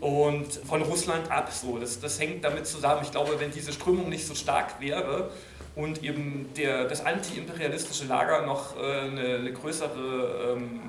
[0.00, 1.50] und von Russland ab.
[1.52, 1.78] So.
[1.78, 3.02] Das, das hängt damit zusammen.
[3.02, 5.30] Ich glaube, wenn diese Strömung nicht so stark wäre
[5.74, 10.80] und eben der, das antiimperialistische Lager noch äh, eine, eine, größere ähm,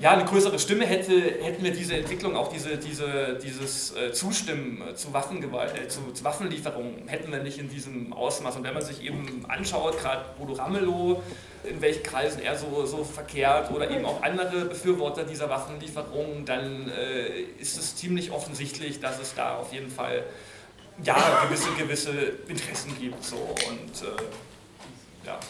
[0.00, 4.82] ja, eine größere Stimme hätte, hätten wir diese Entwicklung, auch diese, diese, dieses äh, Zustimmen
[4.82, 8.56] äh, zu, Waffengewalt, äh, zu, zu, Waffenlieferungen, hätten wir nicht in diesem Ausmaß.
[8.56, 11.22] Und wenn man sich eben anschaut, gerade Bodo Ramelow,
[11.64, 16.88] in welchen Kreisen er so, so verkehrt oder eben auch andere Befürworter dieser Waffenlieferungen, dann
[16.90, 20.24] äh, ist es ziemlich offensichtlich, dass es da auf jeden Fall
[21.02, 22.12] ja, gewisse, gewisse
[22.46, 23.24] Interessen gibt.
[23.24, 23.36] So.
[23.36, 25.40] Und äh, ja.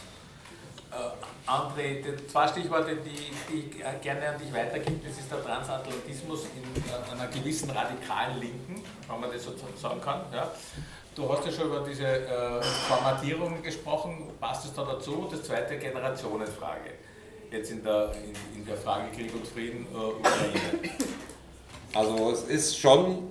[1.49, 6.83] André, zwei Stichworte, die, die ich gerne an dich weitergebe, das ist der Transatlantismus in
[6.83, 10.21] äh, einer gewissen radikalen Linken, wenn man das so sagen kann.
[10.31, 10.51] Ja.
[11.15, 15.27] Du hast ja schon über diese äh, Formatierungen gesprochen, passt es da dazu?
[15.31, 16.91] Das zweite, Generationenfrage,
[17.51, 20.61] jetzt in der, in, in der Frage Krieg und Frieden äh, Ukraine.
[21.95, 23.31] Also es ist schon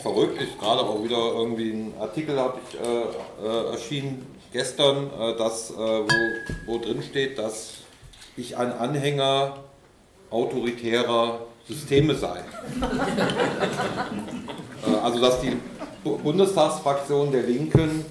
[0.00, 5.36] verrückt, ich gerade auch wieder irgendwie einen Artikel habe ich äh, äh, erschienen gestern, äh,
[5.36, 6.06] das, äh, wo,
[6.66, 7.74] wo drin steht, dass
[8.36, 9.58] ich ein Anhänger
[10.30, 12.40] autoritärer Systeme sei.
[14.80, 15.54] Äh, also dass die
[16.02, 18.02] Bundestagsfraktion der Linken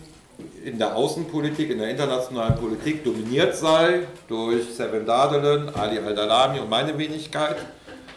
[0.64, 6.70] in der Außenpolitik, in der internationalen Politik dominiert sei durch Seven Dadelen, Ali Al-Dalami und
[6.70, 7.56] meine Wenigkeit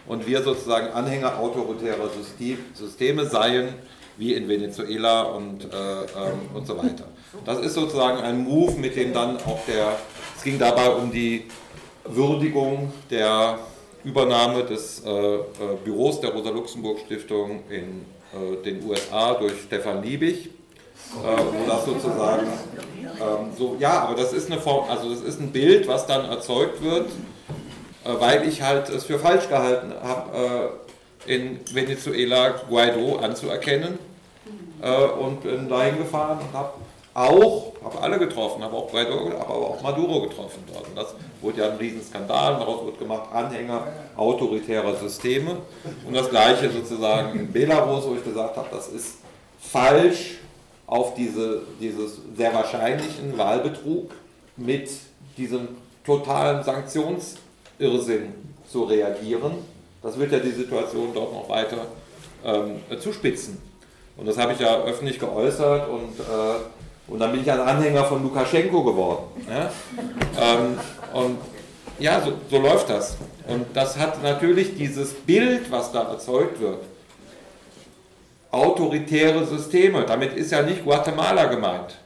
[0.07, 2.11] und wir sozusagen Anhänger autoritärer
[2.75, 3.69] Systeme seien,
[4.19, 7.05] wie in Venezuela und, äh, ähm, und so weiter.
[7.45, 9.97] Das ist sozusagen ein Move, mit dem dann auch der,
[10.37, 11.47] es ging dabei um die
[12.05, 13.59] Würdigung der
[14.05, 15.41] Übernahme des äh, äh,
[15.85, 20.51] Büros der Rosa-Luxemburg-Stiftung in äh, den USA durch Stefan Liebig.
[21.13, 22.47] Äh, wo das sozusagen
[23.03, 26.25] ähm, so, ja, aber das ist eine Form, also das ist ein Bild, was dann
[26.25, 27.11] erzeugt wird,
[28.05, 30.73] äh, weil ich halt es für falsch gehalten habe,
[31.27, 33.99] äh, in Venezuela Guaido anzuerkennen
[35.21, 36.73] und bin dahin gefahren und habe
[37.15, 40.89] auch, habe alle getroffen, habe auch Guaido, aber auch Maduro getroffen dort.
[40.89, 43.87] Und das wurde ja ein Riesenskandal, daraus wurde gemacht, Anhänger
[44.17, 45.59] autoritärer Systeme.
[46.07, 49.17] Und das gleiche sozusagen in Belarus, wo ich gesagt habe, das ist
[49.61, 50.39] falsch
[50.87, 54.11] auf diese, dieses sehr wahrscheinlichen Wahlbetrug
[54.57, 54.91] mit
[55.37, 55.69] diesem
[56.05, 58.33] totalen Sanktionsirrsinn
[58.71, 59.53] zu reagieren.
[60.03, 61.87] Das wird ja die Situation dort noch weiter
[62.45, 63.59] ähm, zuspitzen.
[64.17, 68.05] Und das habe ich ja öffentlich geäußert und, äh, und dann bin ich ein Anhänger
[68.05, 69.25] von Lukaschenko geworden.
[69.49, 69.71] Ja?
[70.41, 70.79] Ähm,
[71.13, 71.39] und
[71.99, 73.17] ja, so, so läuft das.
[73.47, 76.79] Und das hat natürlich dieses Bild, was da erzeugt wird,
[78.51, 80.05] autoritäre Systeme.
[80.05, 81.97] Damit ist ja nicht Guatemala gemeint.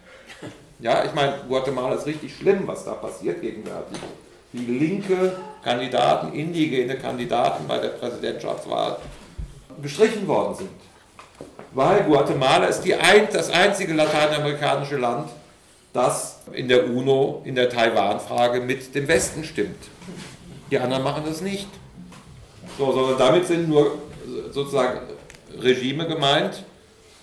[0.78, 3.98] Ja, ich meine, Guatemala ist richtig schlimm, was da passiert gegenwärtig.
[4.52, 8.98] Wie linke Kandidaten, indigene Kandidaten bei der Präsidentschaftswahl
[9.82, 10.85] gestrichen worden sind.
[11.72, 15.28] Weil Guatemala ist ein, das einzige lateinamerikanische Land,
[15.92, 19.88] das in der UNO, in der Taiwan-Frage mit dem Westen stimmt.
[20.70, 21.68] Die anderen machen das nicht.
[22.78, 23.98] So, sondern damit sind nur
[24.50, 25.00] sozusagen
[25.58, 26.64] Regime gemeint,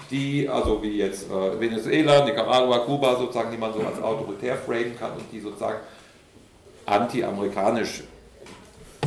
[0.10, 4.98] die, also wie jetzt äh, Venezuela, Nicaragua, Kuba sozusagen, die man so als autoritär framen
[4.98, 5.80] kann und die sozusagen
[6.86, 8.04] anti-amerikanisch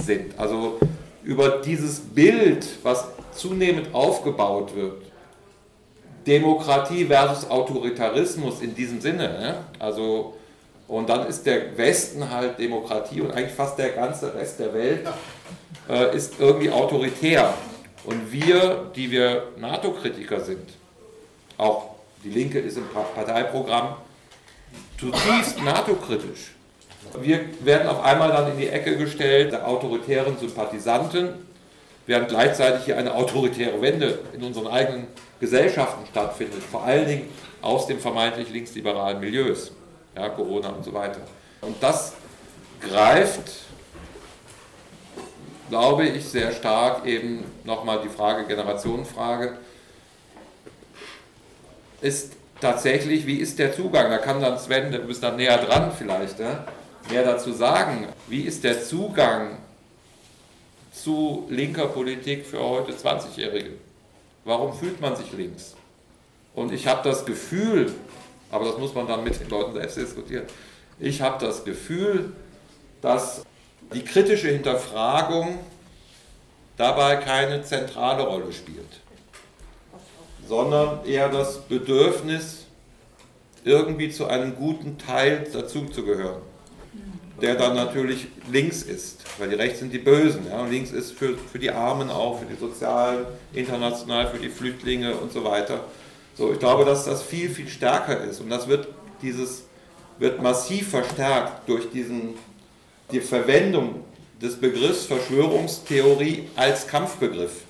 [0.01, 0.39] sind.
[0.39, 0.79] Also
[1.25, 5.03] über dieses Bild, was zunehmend aufgebaut wird,
[6.27, 9.55] Demokratie versus Autoritarismus in diesem Sinne, ne?
[9.79, 10.35] also
[10.89, 15.07] und dann ist der Westen halt Demokratie und eigentlich fast der ganze Rest der Welt
[15.89, 17.53] äh, ist irgendwie autoritär.
[18.05, 20.71] Und wir, die wir NATO-Kritiker sind,
[21.59, 23.97] auch die Linke ist im Parteiprogramm
[24.99, 26.55] zutiefst NATO-kritisch.
[27.21, 31.31] Wir werden auf einmal dann in die Ecke gestellt der autoritären Sympathisanten,
[32.07, 35.09] während gleichzeitig hier eine autoritäre Wende in unseren eigenen
[35.41, 37.29] Gesellschaften stattfindet, vor allen Dingen
[37.63, 39.73] aus den vermeintlich linksliberalen Milieus,
[40.17, 41.21] ja, Corona und so weiter.
[41.61, 42.15] Und das
[42.81, 43.67] greift
[45.69, 49.57] glaube ich, sehr stark eben nochmal die Frage, Generationenfrage,
[52.01, 54.11] ist tatsächlich, wie ist der Zugang?
[54.11, 56.65] Da kann dann Sven, du bist dann näher dran vielleicht, ja,
[57.11, 58.07] mehr dazu sagen.
[58.29, 59.59] Wie ist der Zugang
[60.93, 63.71] zu linker Politik für heute 20-Jährige?
[64.47, 65.75] Warum fühlt man sich links?
[66.55, 67.93] Und ich habe das Gefühl,
[68.49, 70.45] aber das muss man dann mit den Leuten selbst diskutieren,
[71.01, 72.33] ich habe das Gefühl,
[73.03, 73.45] dass
[73.93, 75.59] die kritische Hinterfragung
[76.77, 79.01] dabei keine zentrale Rolle spielt,
[80.47, 82.67] sondern eher das Bedürfnis,
[83.65, 86.41] irgendwie zu einem guten Teil dazuzugehören,
[87.41, 90.47] der dann natürlich links ist, weil die rechts sind die Bösen.
[90.49, 94.49] Ja, und links ist für, für die Armen auch, für die Sozialen, international, für die
[94.49, 95.81] Flüchtlinge und so weiter.
[96.35, 98.89] So, ich glaube, dass das viel, viel stärker ist und das wird
[99.23, 99.65] dieses
[100.19, 102.35] wird massiv verstärkt durch diesen
[103.13, 104.05] die Verwendung
[104.41, 107.63] des Begriffs Verschwörungstheorie als Kampfbegriff.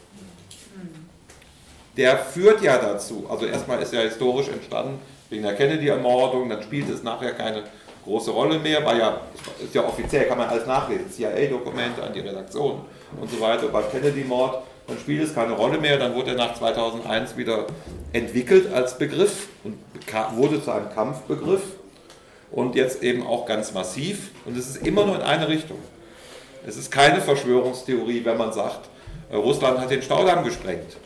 [1.97, 4.99] Der führt ja dazu, also erstmal ist er historisch entstanden
[5.31, 7.65] wegen der Kennedy-Ermordung, dann spielt es nachher keine
[8.07, 9.21] große Rolle mehr, weil ja,
[9.63, 12.81] ist ja offiziell, kann man alles nachlesen, CIA-Dokumente an die Redaktion
[13.21, 16.55] und so weiter, beim Kennedy-Mord, dann spielt es keine Rolle mehr, dann wurde er nach
[16.55, 17.67] 2001 wieder
[18.13, 19.77] entwickelt als Begriff und
[20.37, 21.63] wurde zu einem Kampfbegriff
[22.53, 24.31] und jetzt eben auch ganz massiv.
[24.45, 25.79] Und es ist immer nur in eine Richtung.
[26.67, 28.89] Es ist keine Verschwörungstheorie, wenn man sagt,
[29.31, 30.97] äh, Russland hat den Staudamm gesprengt.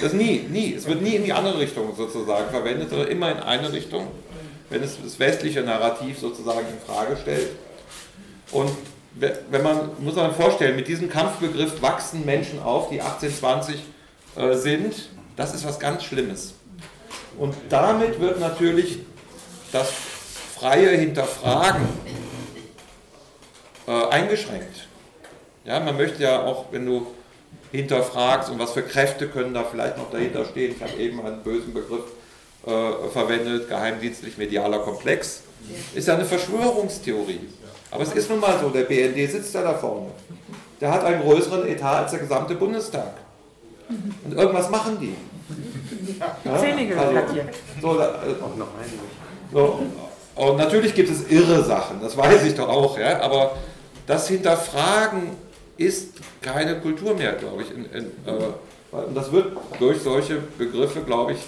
[0.00, 0.74] Das nie, nie.
[0.74, 4.08] Es wird nie in die andere Richtung sozusagen verwendet, sondern immer in eine Richtung,
[4.70, 7.50] wenn es das westliche Narrativ sozusagen in Frage stellt.
[8.52, 8.70] Und
[9.14, 13.84] wenn man, muss man vorstellen, mit diesem Kampfbegriff wachsen Menschen auf, die 18, 20
[14.36, 15.10] äh, sind.
[15.36, 16.54] Das ist was ganz Schlimmes.
[17.38, 19.00] Und damit wird natürlich
[19.72, 19.90] das
[20.54, 21.88] freie Hinterfragen
[23.86, 24.88] äh, eingeschränkt.
[25.64, 27.06] Ja, man möchte ja auch, wenn du
[27.72, 31.42] hinterfragst und was für Kräfte können da vielleicht noch dahinter stehen, ich habe eben einen
[31.42, 32.04] bösen Begriff
[32.66, 35.42] äh, verwendet, geheimdienstlich medialer Komplex,
[35.94, 37.48] ist ja eine Verschwörungstheorie.
[37.90, 40.08] Aber es ist nun mal so, der BND sitzt ja da vorne.
[40.80, 43.14] Der hat einen größeren Etat als der gesamte Bundestag.
[44.24, 45.14] Und irgendwas machen die.
[46.44, 46.58] Ja?
[46.58, 47.40] Zähne also,
[47.80, 48.34] so, da, äh.
[49.52, 49.80] So.
[50.36, 53.20] Und natürlich gibt es irre Sachen, das weiß ich doch auch, ja?
[53.20, 53.56] aber
[54.06, 55.32] das Hinterfragen
[55.76, 57.70] ist keine Kultur mehr, glaube ich.
[57.70, 61.38] In, in, äh, und das wird durch solche Begriffe, glaube ich,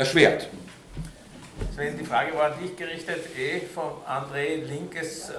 [0.00, 0.48] erschwert.
[1.74, 5.32] Sven, die Frage war an dich gerichtet, eh von André, linkes äh,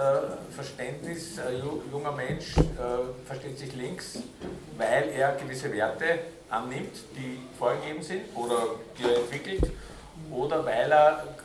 [0.56, 1.58] Verständnis, äh,
[1.92, 4.20] junger Mensch äh, versteht sich links,
[4.78, 9.72] weil er gewisse Werte annimmt, die vorgegeben sind oder die er entwickelt
[10.30, 11.36] oder weil er,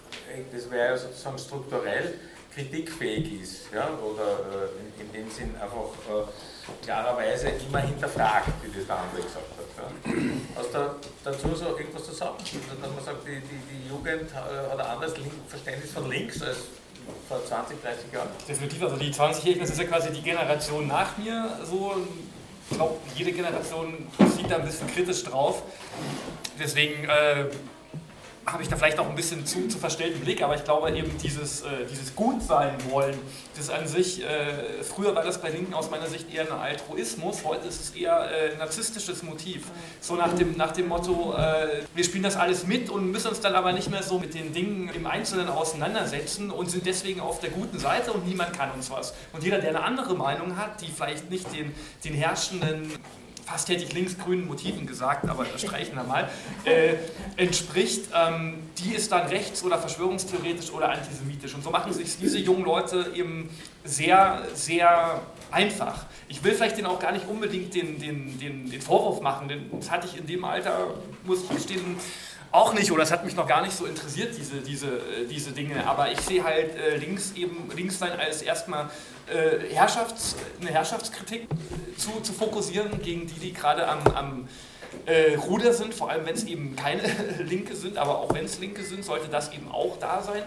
[0.52, 2.14] das wäre sozusagen strukturell,
[2.54, 8.76] kritikfähig ist ja, oder äh, in, in, dem Sinn einfach äh, klarerweise immer hinterfragt, wie
[8.76, 9.55] das der andere gesagt hat.
[9.77, 10.12] Ja.
[10.57, 10.79] Hast du
[11.24, 12.37] dazu so irgendwas zu sagen?
[12.39, 15.14] Dass man sagt, die, die, die Jugend hat ein anderes
[15.49, 16.59] Verständnis von links als
[17.29, 18.29] vor 20, 30 Jahren?
[18.49, 21.97] Definitiv, also die 20-Jährigen, das ist ja quasi die Generation nach mir, so
[22.70, 25.62] ich glaube, jede Generation sieht da ein bisschen kritisch drauf.
[26.59, 27.45] Deswegen äh,
[28.47, 31.18] habe ich da vielleicht auch ein bisschen zu, zu verstellten Blick, aber ich glaube eben
[31.18, 33.18] dieses, äh, dieses Gutsein wollen,
[33.57, 37.42] das an sich, äh, früher war das bei Linken aus meiner Sicht eher ein Altruismus,
[37.44, 39.66] heute ist es eher äh, ein narzisstisches Motiv.
[40.01, 43.40] So nach dem, nach dem Motto, äh, wir spielen das alles mit und müssen uns
[43.40, 47.40] dann aber nicht mehr so mit den Dingen im Einzelnen auseinandersetzen und sind deswegen auf
[47.40, 49.12] der guten Seite und niemand kann uns was.
[49.32, 51.74] Und jeder, der eine andere Meinung hat, die vielleicht nicht den,
[52.05, 52.92] den herrschenden
[53.47, 56.28] fast hätte ich linksgrünen Motiven gesagt, aber das streichen wir mal,
[56.64, 56.94] äh,
[57.36, 61.55] entspricht, ähm, die ist dann rechts- oder verschwörungstheoretisch oder antisemitisch.
[61.55, 63.49] Und so machen sich diese jungen Leute eben
[63.84, 65.22] sehr, sehr
[65.53, 66.07] einfach.
[66.28, 69.70] Ich will vielleicht denen auch gar nicht unbedingt den, den, den, den Vorwurf machen, denn
[69.70, 70.94] das hatte ich in dem Alter,
[71.24, 71.97] muss ich gestehen,
[72.51, 75.53] auch nicht, oder es hat mich noch gar nicht so interessiert, diese, diese, äh, diese
[75.53, 75.86] Dinge.
[75.86, 78.90] Aber ich sehe halt äh, links eben links sein als erstmal
[79.29, 81.49] äh, Herrschafts-, eine Herrschaftskritik
[81.97, 84.49] zu, zu fokussieren gegen die, die gerade am, am
[85.05, 87.03] äh, Ruder sind, vor allem wenn es eben keine
[87.45, 90.43] Linke sind, aber auch wenn es Linke sind, sollte das eben auch da sein.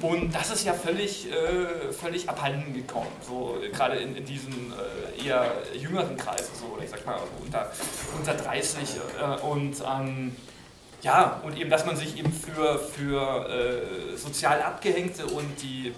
[0.00, 5.26] Und das ist ja völlig, äh, völlig abhanden gekommen, so gerade in, in diesen äh,
[5.26, 7.70] eher jüngeren Kreisen, so, oder ich sag mal unter,
[8.16, 8.80] unter 30.
[9.20, 10.34] Äh, und ähm,
[11.02, 15.94] ja, und eben, dass man sich eben für, für äh, sozial Abgehängte und die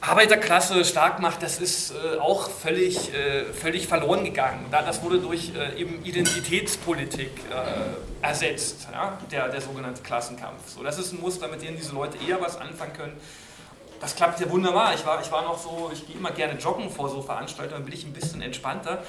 [0.00, 4.66] Arbeiterklasse stark macht, das ist äh, auch völlig, äh, völlig verloren gegangen.
[4.70, 9.18] Das wurde durch äh, eben Identitätspolitik äh, ersetzt, ja?
[9.30, 10.68] der, der sogenannte Klassenkampf.
[10.68, 13.20] So, das ist ein Muster, mit dem diese Leute eher was anfangen können
[14.00, 14.94] das klappt ja wunderbar.
[14.94, 17.84] Ich war, ich war noch so, ich gehe immer gerne joggen vor so Veranstaltungen, dann
[17.84, 19.02] bin ich ein bisschen entspannter.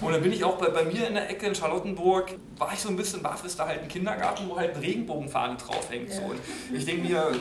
[0.00, 2.80] Und dann bin ich auch bei, bei mir in der Ecke in Charlottenburg, war ich
[2.80, 6.12] so ein bisschen baff, ist da halt ein Kindergarten, wo halt eine Regenbogenfahne draufhängt.
[6.12, 6.22] So.
[6.22, 6.40] Und
[6.72, 7.32] ich denke mir,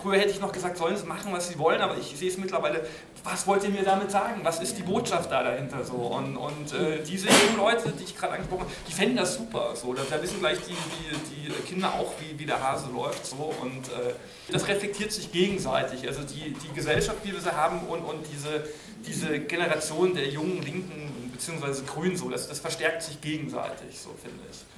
[0.00, 2.38] früher hätte ich noch gesagt, sollen sie machen, was sie wollen, aber ich sehe es
[2.38, 2.86] mittlerweile,
[3.22, 4.40] was wollt ihr mir damit sagen?
[4.42, 5.84] Was ist die Botschaft da dahinter?
[5.84, 5.94] So?
[5.94, 9.74] Und, und äh, diese jungen Leute, die ich gerade angesprochen habe, die fänden das super.
[9.74, 9.94] So.
[9.94, 13.24] Da, wissen gleich die, die, die, Kinder auch, wie, wie der Hase läuft.
[13.24, 13.54] So.
[13.62, 14.14] Und äh,
[14.50, 16.06] das reflektiert sich gegenseitig.
[16.06, 18.68] Also die, die Gesellschaft, wie wir sie haben und, und diese,
[19.06, 21.82] diese Generation der jungen Linken bzw.
[21.86, 24.73] Grünen, so, das, das verstärkt sich gegenseitig, so finde ich.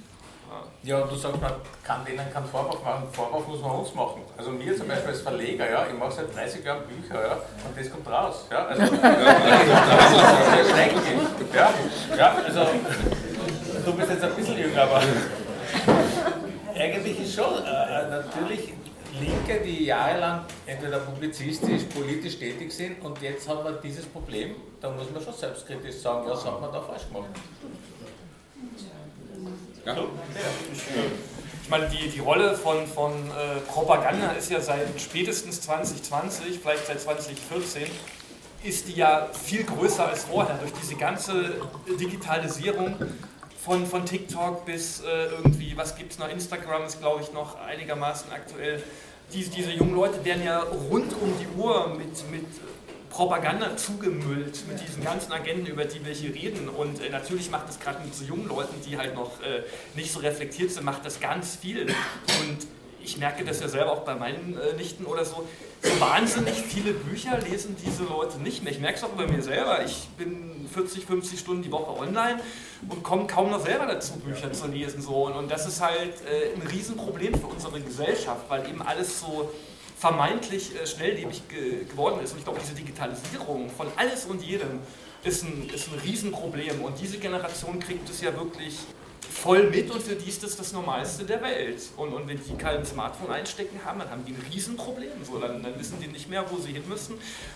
[0.83, 1.51] Ja, du sagst, man
[1.83, 3.03] kann denen keinen Vorwurf machen.
[3.11, 4.21] Vorwurf muss man uns machen.
[4.37, 7.77] Also mir zum Beispiel als Verleger, ja, ich mache seit 30 Jahren Bücher, ja, und
[7.77, 8.45] das kommt raus.
[8.49, 11.03] Ja, also, das ist sehr schrecklich.
[11.53, 11.73] Ja,
[12.15, 12.67] ja, also
[13.85, 15.01] du bist jetzt ein bisschen jünger, aber
[16.75, 18.73] eigentlich ist schon äh, äh, natürlich
[19.19, 24.89] Linke, die jahrelang entweder publizistisch, politisch tätig sind und jetzt haben wir dieses Problem, da
[24.91, 27.29] muss man schon selbstkritisch sagen, was hat man da falsch gemacht.
[29.87, 29.95] Ja.
[31.63, 36.87] Ich meine, die, die Rolle von, von äh, Propaganda ist ja seit spätestens 2020, vielleicht
[36.87, 37.83] seit 2014,
[38.63, 41.55] ist die ja viel größer als vorher durch diese ganze
[41.99, 42.95] Digitalisierung
[43.63, 47.59] von, von TikTok bis äh, irgendwie, was gibt es noch, Instagram ist glaube ich noch
[47.59, 48.81] einigermaßen aktuell.
[49.33, 52.45] Diese, diese jungen Leute werden ja rund um die Uhr mit, mit
[53.17, 56.69] Propaganda zugemüllt mit diesen ganzen Agenten, über die wir hier reden.
[56.69, 59.63] Und äh, natürlich macht das gerade mit so jungen Leuten, die halt noch äh,
[59.95, 61.81] nicht so reflektiert sind, macht das ganz viel.
[61.87, 62.67] Und
[63.03, 65.47] ich merke das ja selber auch bei meinen äh, Nichten oder so.
[65.81, 68.71] So wahnsinnig viele Bücher lesen diese Leute nicht mehr.
[68.71, 69.83] Ich merke es auch bei mir selber.
[69.83, 72.39] Ich bin 40, 50 Stunden die Woche online
[72.87, 75.01] und komme kaum noch selber dazu, Bücher zu lesen.
[75.01, 75.25] So.
[75.25, 79.49] Und, und das ist halt äh, ein Riesenproblem für unsere Gesellschaft, weil eben alles so
[79.97, 82.33] vermeintlich äh, schnelllebig ge geworden ist.
[82.33, 84.79] Und ich glaube, diese Digitalisierung von alles und jedem
[85.23, 86.81] ist ein, ist ein Riesenproblem.
[86.81, 88.77] Und diese Generation kriegt es ja wirklich
[89.29, 91.81] voll mit und für die ist das das Normalste der Welt.
[91.95, 95.23] Und, und wenn die kein Smartphone einstecken haben, dann haben die ein Riesenproblem.
[95.23, 97.15] So, dann, dann wissen die nicht mehr, wo sie hin müssen.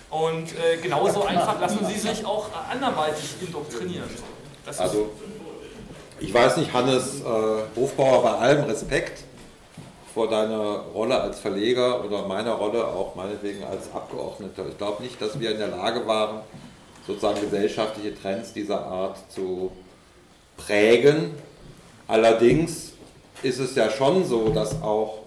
[0.10, 4.10] Und äh, genauso einfach lassen sie sich auch anderweitig indoktrinieren.
[4.66, 4.82] So.
[4.82, 5.12] also,
[6.20, 7.26] ich weiß nicht, Hannes äh,
[7.76, 9.24] Hofbauer, bei allem Respekt,
[10.14, 14.66] vor deiner Rolle als Verleger oder meiner Rolle auch meinetwegen als Abgeordneter.
[14.70, 16.42] Ich glaube nicht, dass wir in der Lage waren,
[17.08, 19.72] sozusagen gesellschaftliche Trends dieser Art zu
[20.58, 21.32] prägen.
[22.08, 22.94] Allerdings
[23.42, 25.20] ist es ja schon so, dass auch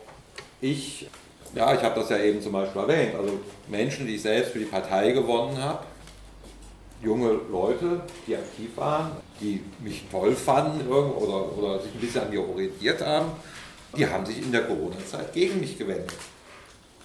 [0.61, 1.09] ich,
[1.55, 4.59] ja, ich habe das ja eben zum Beispiel erwähnt, also Menschen, die ich selbst für
[4.59, 5.85] die Partei gewonnen habe,
[7.03, 12.31] junge Leute, die aktiv waren, die mich toll fanden oder, oder sich ein bisschen an
[12.31, 13.33] mir orientiert haben,
[13.97, 16.13] die haben sich in der Corona-Zeit gegen mich gewendet.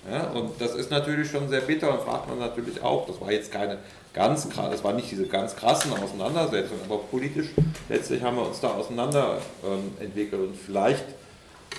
[0.10, 3.32] Ja, und das ist natürlich schon sehr bitter und fragt man natürlich auch, das war
[3.32, 3.80] jetzt keine
[4.14, 7.50] ganz das war nicht diese ganz krassen Auseinandersetzungen, aber politisch
[7.90, 11.06] letztlich haben wir uns da auseinander ähm, entwickelt und vielleicht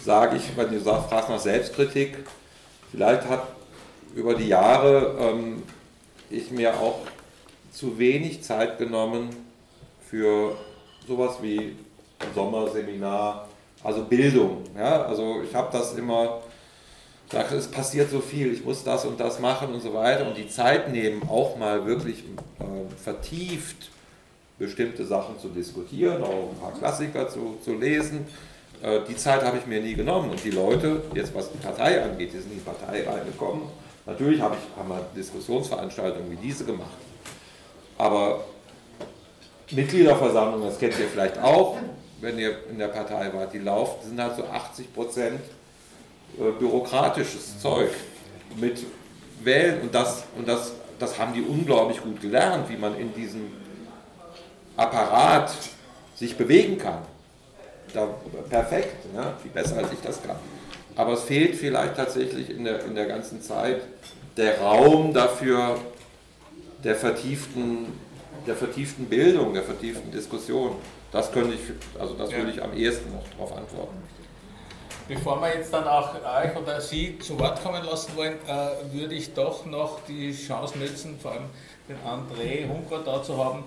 [0.04, 2.18] sage ich, wenn du fragst nach Selbstkritik,
[2.90, 3.48] vielleicht hat
[4.14, 5.62] über die Jahre ähm,
[6.28, 7.00] ich mir auch
[7.72, 9.30] zu wenig Zeit genommen
[10.08, 10.56] für
[11.06, 11.76] sowas wie
[12.18, 13.48] ein Sommerseminar,
[13.82, 14.64] also Bildung.
[14.76, 15.02] Ja?
[15.02, 16.40] Also ich habe das immer
[17.30, 20.36] sagt, es passiert so viel, ich muss das und das machen und so weiter und
[20.36, 22.24] die Zeit nehmen, auch mal wirklich
[22.58, 22.64] äh,
[23.02, 23.90] vertieft
[24.58, 28.26] bestimmte Sachen zu diskutieren, auch ein paar Klassiker zu, zu lesen.
[28.82, 32.02] Äh, die Zeit habe ich mir nie genommen und die Leute, jetzt was die Partei
[32.02, 33.62] angeht, die sind in die Partei reingekommen.
[34.06, 36.90] Natürlich habe ich, wir Diskussionsveranstaltungen wie diese gemacht,
[37.96, 38.44] aber
[39.70, 41.76] Mitgliederversammlungen, das kennt ihr vielleicht auch,
[42.20, 45.40] wenn ihr in der Partei wart, die laufen, sind halt so 80 Prozent
[46.38, 47.90] äh, bürokratisches Zeug
[48.56, 48.84] mit
[49.42, 53.52] Wählen und das, und das, das haben die unglaublich gut gelernt, wie man in diesem
[54.76, 55.52] Apparat
[56.14, 57.02] sich bewegen kann.
[57.92, 58.08] Da,
[58.48, 60.36] perfekt, ja, viel besser als ich das kann.
[60.94, 63.80] Aber es fehlt vielleicht tatsächlich in der, in der ganzen Zeit
[64.36, 65.78] der Raum dafür,
[66.84, 67.86] der vertieften,
[68.46, 70.76] der vertieften Bildung, der vertieften Diskussion.
[71.12, 71.60] Das könnte ich,
[72.00, 73.96] also das würde ich am ehesten noch darauf antworten.
[75.08, 79.16] Bevor wir jetzt dann auch euch oder Sie zu Wort kommen lassen wollen, äh, würde
[79.16, 81.46] ich doch noch die Chance nutzen, vor allem
[81.88, 83.64] den André Hunker da zu haben,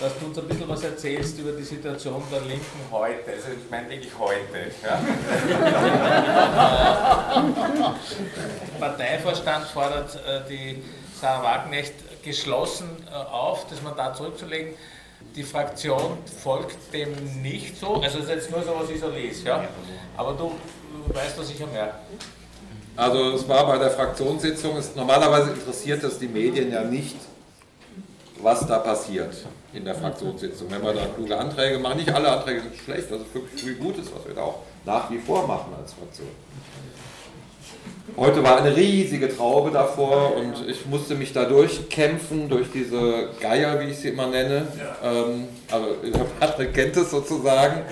[0.00, 3.30] dass du uns ein bisschen was erzählst über die Situation der Linken heute.
[3.30, 4.72] Also ich meine wirklich heute.
[4.82, 5.00] Ja.
[8.80, 10.82] Parteivorstand fordert äh, die
[11.20, 11.94] Sarah Wagenknecht
[12.24, 14.74] geschlossen äh, auf, das Mandat zurückzulegen.
[15.34, 17.12] Die Fraktion folgt dem
[17.42, 17.94] nicht so.
[17.96, 19.46] Also das ist jetzt nur so, was ich so lese.
[19.46, 19.68] Ja?
[20.16, 20.52] Aber du
[21.12, 21.96] weißt, was ich ja merke.
[22.96, 27.16] Also es war bei der Fraktionssitzung, ist, normalerweise interessiert es die Medien ja nicht,
[28.40, 29.34] was da passiert
[29.72, 30.70] in der Fraktionssitzung.
[30.70, 33.74] Wenn wir da kluge Anträge machen, nicht alle Anträge sind schlecht, das ist wirklich viel
[33.74, 36.28] Gutes, was wir da auch nach wie vor machen als Fraktion.
[38.16, 43.80] Heute war eine riesige Traube davor und ich musste mich da durchkämpfen, durch diese Geier,
[43.80, 44.68] wie ich sie immer nenne.
[45.02, 45.88] Ähm, aber
[46.38, 47.82] Patrick kennt es sozusagen.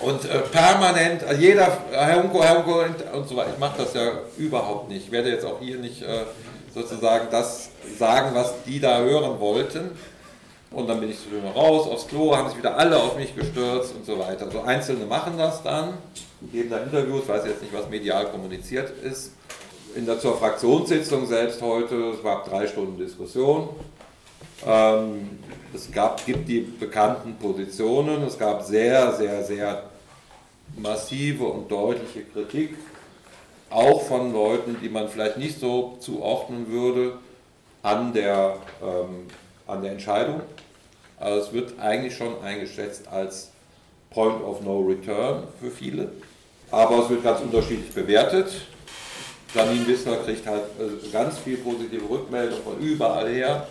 [0.00, 2.82] Und äh, permanent, also jeder, Herr Unko, Herr Unko
[3.16, 3.50] und so weiter.
[3.52, 5.06] Ich mache das ja überhaupt nicht.
[5.06, 6.24] Ich werde jetzt auch hier nicht äh,
[6.74, 9.92] sozusagen das sagen, was die da hören wollten.
[10.72, 13.94] Und dann bin ich denen raus, aufs Klo, haben sich wieder alle auf mich gestürzt
[13.94, 14.50] und so weiter.
[14.50, 15.94] So Einzelne machen das dann,
[16.52, 19.32] geben dann Interviews, weiß jetzt nicht, was medial kommuniziert ist.
[19.96, 23.70] In der zur Fraktionssitzung selbst heute, es gab drei Stunden Diskussion.
[24.64, 25.38] Ähm,
[25.74, 29.82] es gab, gibt die bekannten Positionen, es gab sehr, sehr, sehr
[30.76, 32.76] massive und deutliche Kritik,
[33.70, 37.14] auch von Leuten, die man vielleicht nicht so zuordnen würde,
[37.82, 39.26] an der, ähm,
[39.70, 40.40] an der Entscheidung.
[41.18, 43.50] Also es wird eigentlich schon eingeschätzt als
[44.10, 46.10] Point of No Return für viele,
[46.70, 48.50] aber es wird ganz unterschiedlich bewertet.
[49.54, 53.66] Janine Wissler kriegt halt äh, ganz viel positive Rückmeldungen von überall her.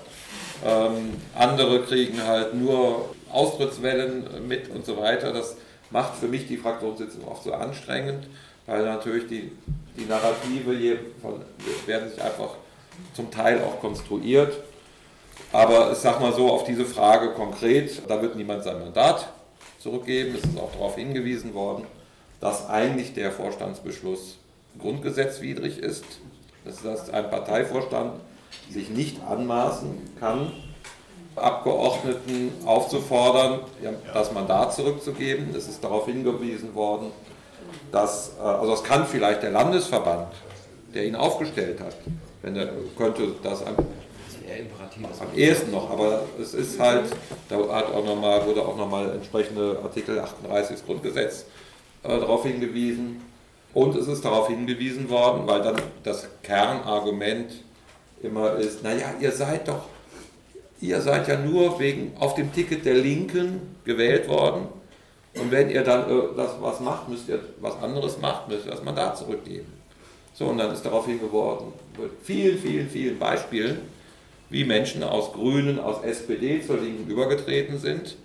[0.66, 5.32] Ähm, andere kriegen halt nur Austrittswellen mit und so weiter.
[5.32, 5.56] Das
[5.90, 8.28] macht für mich die Fraktionssitzung oft so anstrengend,
[8.66, 9.52] weil natürlich die,
[9.98, 11.42] die Narrative hier von,
[11.86, 12.56] werden sich einfach
[13.14, 14.54] zum Teil auch konstruiert.
[15.52, 19.30] Aber ich sag mal so, auf diese Frage konkret, da wird niemand sein Mandat
[19.80, 20.36] zurückgeben.
[20.36, 21.86] Es ist auch darauf hingewiesen worden,
[22.40, 24.38] dass eigentlich der Vorstandsbeschluss
[24.80, 26.06] grundgesetzwidrig ist.
[26.66, 28.20] Dass ein Parteivorstand
[28.70, 29.90] sich nicht anmaßen
[30.20, 30.52] kann,
[31.36, 33.62] Abgeordneten aufzufordern,
[34.14, 35.56] das Mandat zurückzugeben.
[35.56, 37.12] Es ist darauf hingewiesen worden,
[37.92, 40.28] dass, äh, also es kann vielleicht der Landesverband,
[40.94, 41.96] der ihn aufgestellt hat,
[42.42, 43.64] wenn er könnte das
[44.48, 47.06] am, am ehesten noch, aber es ist halt,
[47.50, 51.46] da hat auch noch mal, wurde auch nochmal entsprechende Artikel 38 des Grundgesetzes
[52.04, 53.22] äh, darauf hingewiesen.
[53.74, 57.52] Und es ist darauf hingewiesen worden, weil dann das Kernargument
[58.24, 59.86] immer ist, naja, ihr seid doch
[60.82, 64.68] ihr seid ja nur wegen auf dem Ticket der Linken gewählt worden.
[65.36, 68.72] Und wenn ihr dann äh, das was macht, müsst ihr was anderes macht, müsst ihr
[68.72, 69.72] das Mandat zurückgeben.
[70.34, 73.80] So, und dann ist darauf hingeworden, mit vielen, vielen, vielen Beispielen,
[74.50, 78.16] wie Menschen aus Grünen, aus SPD zur Linken übergetreten sind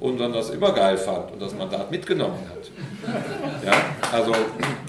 [0.00, 2.70] und dann das immer geil fand und das Mandat mitgenommen hat.
[3.64, 3.72] Ja,
[4.10, 4.32] also,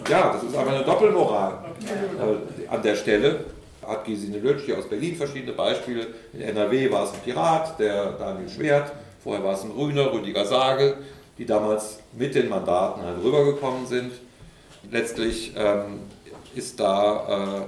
[0.10, 3.46] ja, das ist aber eine Doppelmoral äh, an der Stelle
[3.86, 6.08] hat Gesine Lötsch hier aus Berlin verschiedene Beispiele.
[6.32, 10.46] In NRW war es ein Pirat, der Daniel Schwert, vorher war es ein Grüner, Rüdiger
[10.46, 10.98] Sagel.
[11.38, 14.12] die damals mit den Mandaten halt rübergekommen sind.
[14.92, 16.02] Letztlich ähm,
[16.54, 17.66] ist da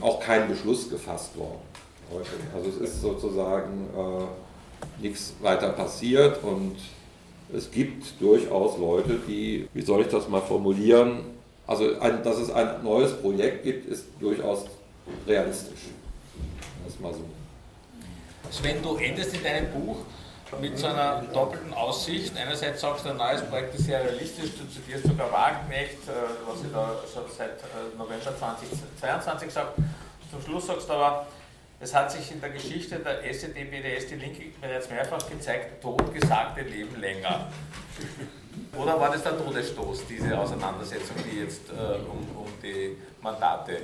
[0.00, 1.69] äh, auch kein Beschluss gefasst worden.
[2.12, 2.28] Heute.
[2.54, 6.76] Also es ist sozusagen äh, nichts weiter passiert und
[7.52, 11.20] es gibt durchaus Leute, die, wie soll ich das mal formulieren,
[11.66, 14.66] also ein, dass es ein neues Projekt gibt, ist durchaus
[15.26, 15.80] realistisch.
[16.84, 17.20] Das ist mal so.
[18.50, 19.98] Sven, du endest in deinem Buch
[20.60, 22.32] mit so einer doppelten Aussicht.
[22.36, 26.64] Einerseits sagst du, ein neues Projekt ist sehr realistisch, du zitierst sogar Wagenknecht, äh, was
[26.64, 29.68] ich da schon seit äh, November 2022 sage.
[30.28, 31.26] Zum Schluss sagst du aber,
[31.80, 37.00] es hat sich in der Geschichte der SED-BDS die Linke bereits mehrfach gezeigt, totgesagte leben
[37.00, 37.50] länger.
[38.76, 43.78] Oder war das der Todesstoß, diese Auseinandersetzung, die jetzt äh, um, um die Mandate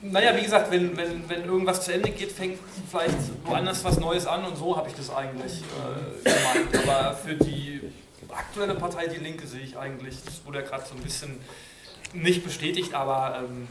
[0.00, 2.58] naja, wie gesagt, wenn, wenn, wenn irgendwas zu Ende geht, fängt
[2.88, 6.88] vielleicht woanders was Neues an und so habe ich das eigentlich äh, gemeint.
[6.88, 7.80] Aber für die
[8.28, 11.40] aktuelle Partei, die Linke, sehe ich eigentlich, das wurde ja gerade so ein bisschen
[12.12, 13.66] nicht bestätigt, aber ähm,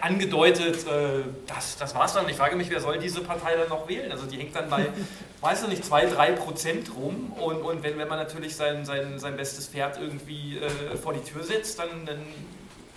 [0.00, 2.28] angedeutet, äh, das, das war es dann.
[2.28, 4.10] Ich frage mich, wer soll diese Partei dann noch wählen?
[4.10, 4.86] Also die hängt dann bei,
[5.40, 9.18] weiß ich nicht, 2, 3 Prozent rum und, und wenn, wenn man natürlich sein, sein,
[9.18, 12.20] sein bestes Pferd irgendwie äh, vor die Tür setzt, dann, dann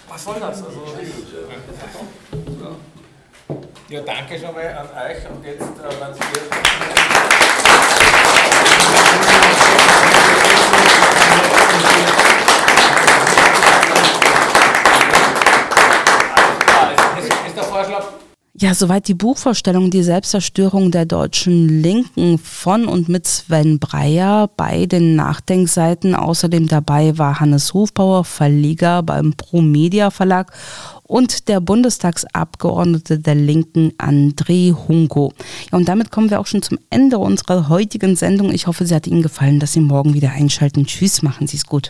[0.08, 0.64] was soll das?
[0.64, 0.84] Also,
[3.90, 7.67] ja, danke schon mal an euch und jetzt, äh, wenn Sie
[18.60, 24.88] Ja, soweit die Buchvorstellung Die Selbstzerstörung der deutschen Linken von und mit Sven Breyer bei
[24.88, 26.16] den Nachdenkseiten.
[26.16, 30.54] Außerdem dabei war Hannes Hofbauer, Verleger beim Pro Media Verlag
[31.04, 35.34] und der Bundestagsabgeordnete der Linken André Hunko.
[35.72, 38.52] Ja, und damit kommen wir auch schon zum Ende unserer heutigen Sendung.
[38.52, 40.88] Ich hoffe, sie hat Ihnen gefallen, dass Sie morgen wieder einschalten.
[40.88, 41.86] Tschüss, machen Sie es gut.